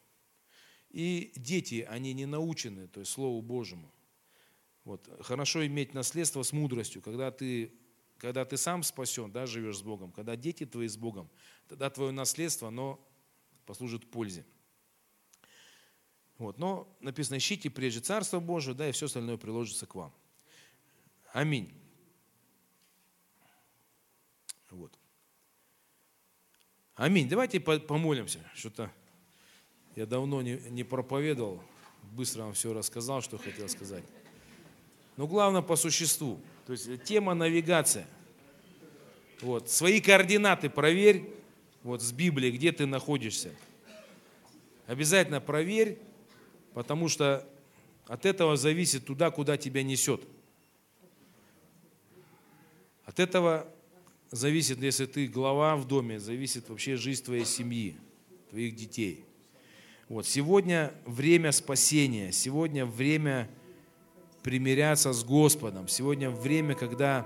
И 0.90 1.32
дети, 1.36 1.86
они 1.90 2.14
не 2.14 2.26
научены, 2.26 2.88
то 2.88 3.00
есть 3.00 3.12
Слову 3.12 3.42
Божьему. 3.42 3.94
Вот. 4.84 5.08
Хорошо 5.22 5.66
иметь 5.66 5.94
наследство 5.94 6.42
с 6.42 6.52
мудростью, 6.52 7.02
когда 7.02 7.32
ты, 7.32 7.72
когда 8.18 8.44
ты 8.44 8.58
сам 8.58 8.82
спасен, 8.82 9.32
да, 9.32 9.46
живешь 9.46 9.78
с 9.78 9.82
Богом, 9.82 10.12
когда 10.12 10.36
дети 10.36 10.66
твои 10.66 10.88
с 10.88 10.98
Богом, 10.98 11.30
тогда 11.68 11.90
твое 11.90 12.12
наследство, 12.12 12.70
оно 12.70 13.00
послужит 13.66 14.10
пользе. 14.10 14.46
Вот. 16.40 16.58
Но 16.58 16.98
написано, 17.02 17.38
ищите 17.38 17.70
прежде 17.70 18.00
Царство 18.00 18.40
Божие, 18.40 18.74
да, 18.74 18.90
и 18.90 18.92
все 18.92 19.06
остальное 19.06 19.38
приложится 19.38 19.86
к 19.86 19.94
вам. 19.94 20.12
Аминь. 21.34 21.72
Вот. 24.72 24.98
Аминь. 27.00 27.30
Давайте 27.30 27.62
помолимся. 27.62 28.40
Что-то 28.54 28.92
я 29.96 30.06
давно 30.06 30.42
не, 30.42 30.60
не 30.70 30.84
проповедовал, 30.84 31.64
быстро 32.12 32.42
вам 32.42 32.54
все 32.54 32.74
рассказал, 32.74 33.22
что 33.22 33.38
хотел 33.38 33.70
сказать. 33.70 34.04
Но 35.16 35.26
главное 35.26 35.62
по 35.62 35.78
существу. 35.78 36.42
То 36.66 36.74
есть 36.74 37.06
тема 37.06 37.34
навигация. 37.36 38.06
Вот. 39.40 39.70
Свои 39.70 40.02
координаты 40.02 40.70
проверь 40.70 41.24
вот 41.84 42.02
с 42.02 42.12
Библией, 42.12 42.52
где 42.52 42.74
ты 42.74 42.86
находишься. 42.86 43.56
Обязательно 44.86 45.40
проверь, 45.40 46.00
потому 46.74 47.08
что 47.08 47.48
от 48.08 48.26
этого 48.26 48.58
зависит 48.58 49.06
туда, 49.06 49.32
куда 49.32 49.56
тебя 49.56 49.84
несет. 49.84 50.22
От 53.06 53.22
этого 53.22 53.74
зависит, 54.32 54.82
если 54.82 55.06
ты 55.06 55.28
глава 55.28 55.76
в 55.76 55.88
доме, 55.88 56.20
зависит 56.20 56.70
вообще 56.70 56.96
жизнь 56.96 57.24
твоей 57.24 57.46
семьи, 57.46 57.96
твоих 58.50 58.76
детей. 58.76 59.26
Вот. 60.08 60.26
Сегодня 60.26 60.94
время 61.06 61.52
спасения, 61.52 62.32
сегодня 62.32 62.86
время 62.86 63.50
примиряться 64.44 65.14
с 65.14 65.24
Господом, 65.24 65.88
сегодня 65.88 66.30
время, 66.30 66.74
когда 66.76 67.26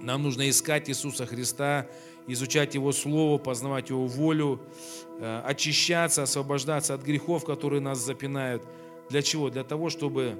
нам 0.00 0.22
нужно 0.22 0.48
искать 0.48 0.88
Иисуса 0.88 1.26
Христа, 1.26 1.86
изучать 2.26 2.74
Его 2.74 2.92
Слово, 2.92 3.38
познавать 3.38 3.90
Его 3.90 4.06
волю, 4.06 4.60
э, 5.18 5.42
очищаться, 5.44 6.22
освобождаться 6.22 6.94
от 6.94 7.02
грехов, 7.02 7.44
которые 7.44 7.80
нас 7.80 7.98
запинают. 7.98 8.62
Для 9.08 9.22
чего? 9.22 9.50
Для 9.50 9.64
того, 9.64 9.90
чтобы 9.90 10.38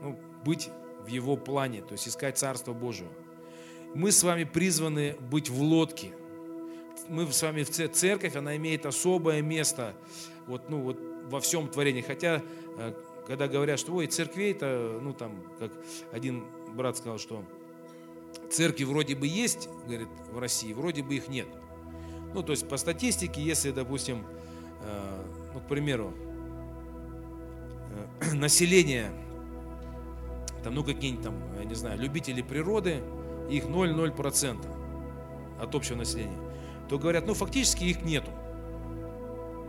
ну, 0.00 0.18
быть 0.44 0.70
в 1.04 1.06
Его 1.06 1.36
плане, 1.36 1.82
то 1.82 1.92
есть 1.92 2.08
искать 2.08 2.38
Царство 2.38 2.72
Божие. 2.72 3.08
Мы 3.94 4.12
с 4.12 4.22
вами 4.22 4.44
призваны 4.44 5.16
быть 5.30 5.48
в 5.48 5.60
лодке. 5.60 6.12
Мы 7.08 7.26
с 7.26 7.42
вами 7.42 7.64
в 7.64 7.70
церковь, 7.70 8.36
она 8.36 8.56
имеет 8.56 8.86
особое 8.86 9.42
место 9.42 9.94
вот, 10.46 10.70
ну, 10.70 10.80
вот 10.80 10.98
во 11.24 11.40
всем 11.40 11.68
творении. 11.68 12.00
Хотя, 12.00 12.42
э, 12.76 12.92
когда 13.26 13.48
говорят, 13.48 13.80
что 13.80 13.94
ой, 13.94 14.06
церквей 14.06 14.52
это, 14.52 15.00
ну 15.02 15.12
там, 15.12 15.42
как 15.58 15.72
один 16.12 16.44
брат 16.74 16.98
сказал, 16.98 17.18
что 17.18 17.44
церкви 18.48 18.84
вроде 18.84 19.16
бы 19.16 19.26
есть, 19.26 19.68
говорит, 19.86 20.08
в 20.30 20.38
России, 20.38 20.72
вроде 20.72 21.02
бы 21.02 21.16
их 21.16 21.28
нет. 21.28 21.48
Ну, 22.32 22.44
то 22.44 22.52
есть 22.52 22.68
по 22.68 22.76
статистике, 22.76 23.42
если, 23.42 23.72
допустим, 23.72 24.24
э, 24.82 25.24
ну, 25.52 25.60
к 25.60 25.66
примеру, 25.66 26.14
э, 28.20 28.34
население, 28.34 29.10
там, 30.62 30.76
ну, 30.76 30.84
какие-нибудь 30.84 31.24
там, 31.24 31.34
я 31.58 31.64
не 31.64 31.74
знаю, 31.74 31.98
любители 31.98 32.40
природы, 32.40 33.02
их 33.50 33.64
0,0% 33.64 34.58
от 35.60 35.74
общего 35.74 35.96
населения, 35.96 36.38
то 36.88 36.98
говорят, 36.98 37.26
ну, 37.26 37.34
фактически 37.34 37.84
их 37.84 38.02
нету. 38.02 38.30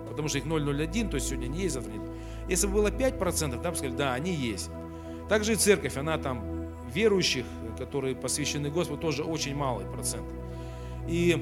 Потому 0.09 0.27
что 0.27 0.37
их 0.37 0.45
0,01, 0.45 1.09
то 1.09 1.15
есть 1.15 1.27
сегодня 1.27 1.47
не 1.47 1.61
есть, 1.63 1.73
завтра 1.75 1.91
нет. 1.91 2.01
Если 2.47 2.67
бы 2.67 2.73
было 2.73 2.87
5%, 2.87 3.61
там 3.61 3.71
бы 3.71 3.77
сказали, 3.77 3.95
да, 3.95 4.13
они 4.13 4.33
есть. 4.33 4.69
Также 5.29 5.53
и 5.53 5.55
церковь, 5.55 5.97
она 5.97 6.17
там 6.17 6.43
верующих 6.93 7.45
которые 7.81 8.15
посвящены 8.15 8.69
Господу, 8.69 9.01
тоже 9.01 9.23
очень 9.23 9.55
малый 9.55 9.85
процент. 9.85 10.25
И 11.07 11.35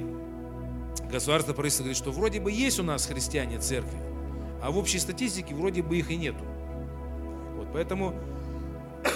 государство 1.12 1.54
правительство 1.54 1.84
говорит, 1.84 1.98
что 1.98 2.12
вроде 2.12 2.40
бы 2.40 2.50
есть 2.50 2.80
у 2.80 2.84
нас 2.84 3.06
христиане 3.06 3.60
церкви, 3.60 4.00
а 4.62 4.72
в 4.72 4.78
общей 4.78 5.00
статистике 5.00 5.54
вроде 5.54 5.82
бы 5.82 5.98
их 5.98 6.12
и 6.12 6.16
нету. 6.16 6.44
Вот, 7.58 7.68
поэтому 7.74 8.16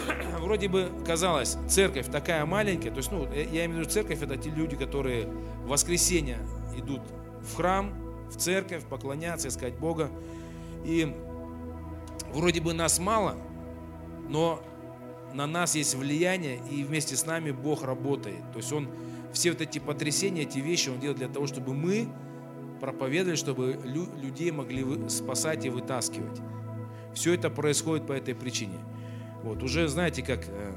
вроде 0.39 0.67
бы 0.67 0.91
казалось, 1.05 1.57
церковь 1.69 2.09
такая 2.11 2.45
маленькая, 2.45 2.91
то 2.91 2.97
есть, 2.97 3.11
ну, 3.11 3.27
я 3.33 3.65
имею 3.65 3.71
в 3.71 3.79
виду 3.81 3.89
церковь, 3.89 4.21
это 4.21 4.37
те 4.37 4.49
люди, 4.49 4.75
которые 4.75 5.27
в 5.63 5.67
воскресенье 5.67 6.39
идут 6.77 7.01
в 7.41 7.55
храм, 7.55 7.93
в 8.29 8.37
церковь, 8.37 8.83
поклоняться, 8.85 9.47
искать 9.47 9.75
Бога. 9.75 10.09
И 10.83 11.15
вроде 12.33 12.61
бы 12.61 12.73
нас 12.73 12.99
мало, 12.99 13.37
но 14.27 14.61
на 15.33 15.47
нас 15.47 15.75
есть 15.75 15.95
влияние, 15.95 16.59
и 16.69 16.83
вместе 16.83 17.15
с 17.15 17.25
нами 17.25 17.51
Бог 17.51 17.83
работает. 17.83 18.51
То 18.51 18.57
есть 18.57 18.71
Он 18.71 18.87
все 19.31 19.51
вот 19.51 19.61
эти 19.61 19.79
потрясения, 19.79 20.43
эти 20.43 20.59
вещи 20.59 20.89
Он 20.89 20.99
делает 20.99 21.17
для 21.17 21.27
того, 21.27 21.47
чтобы 21.47 21.73
мы 21.73 22.07
проповедовали, 22.79 23.35
чтобы 23.35 23.79
людей 23.83 24.51
могли 24.51 24.85
спасать 25.09 25.65
и 25.65 25.69
вытаскивать. 25.69 26.41
Все 27.13 27.33
это 27.33 27.49
происходит 27.49 28.07
по 28.07 28.11
этой 28.11 28.35
причине. 28.35 28.79
Вот, 29.43 29.61
уже 29.61 29.87
знаете, 29.89 30.23
как 30.23 30.45
э, 30.47 30.71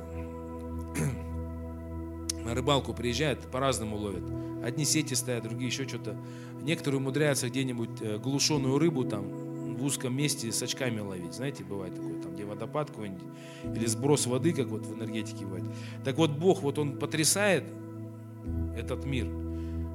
на 2.44 2.54
рыбалку 2.54 2.92
приезжают, 2.92 3.40
по-разному 3.50 3.96
ловят. 3.96 4.24
Одни 4.64 4.84
сети 4.84 5.14
стоят, 5.14 5.44
другие 5.44 5.68
еще 5.68 5.86
что-то. 5.86 6.16
Некоторые 6.62 6.98
умудряются 7.00 7.48
где-нибудь 7.48 8.02
э, 8.02 8.18
глушеную 8.18 8.78
рыбу 8.78 9.04
там 9.04 9.24
в 9.76 9.84
узком 9.84 10.16
месте 10.16 10.50
с 10.50 10.60
очками 10.62 11.00
ловить. 11.00 11.34
Знаете, 11.34 11.62
бывает 11.62 11.94
такое, 11.94 12.20
там, 12.20 12.34
где 12.34 12.44
водопад 12.44 12.90
какой-нибудь, 12.90 13.22
или 13.62 13.86
сброс 13.86 14.26
воды, 14.26 14.52
как 14.52 14.66
вот 14.66 14.84
в 14.84 14.94
энергетике 14.94 15.44
бывает. 15.44 15.64
Так 16.04 16.16
вот, 16.16 16.32
Бог, 16.32 16.62
вот 16.62 16.78
Он 16.78 16.98
потрясает 16.98 17.64
этот 18.76 19.04
мир. 19.04 19.28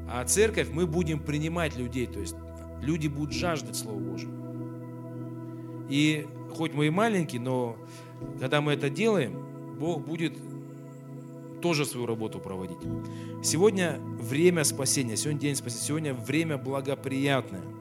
А 0.09 0.23
церковь, 0.25 0.69
мы 0.71 0.87
будем 0.87 1.19
принимать 1.19 1.75
людей, 1.75 2.05
то 2.05 2.19
есть 2.19 2.35
люди 2.81 3.07
будут 3.07 3.33
жаждать 3.33 3.75
Слова 3.75 3.99
Божьего. 3.99 4.31
И 5.89 6.25
хоть 6.55 6.73
мы 6.73 6.87
и 6.87 6.89
маленькие, 6.89 7.41
но 7.41 7.77
когда 8.39 8.61
мы 8.61 8.73
это 8.73 8.89
делаем, 8.89 9.33
Бог 9.79 10.05
будет 10.05 10.33
тоже 11.61 11.85
свою 11.85 12.05
работу 12.07 12.39
проводить. 12.39 12.77
Сегодня 13.43 13.99
время 13.99 14.63
спасения, 14.63 15.15
сегодня 15.15 15.41
день 15.41 15.55
спасения, 15.55 15.83
сегодня 15.83 16.13
время 16.13 16.57
благоприятное– 16.57 17.61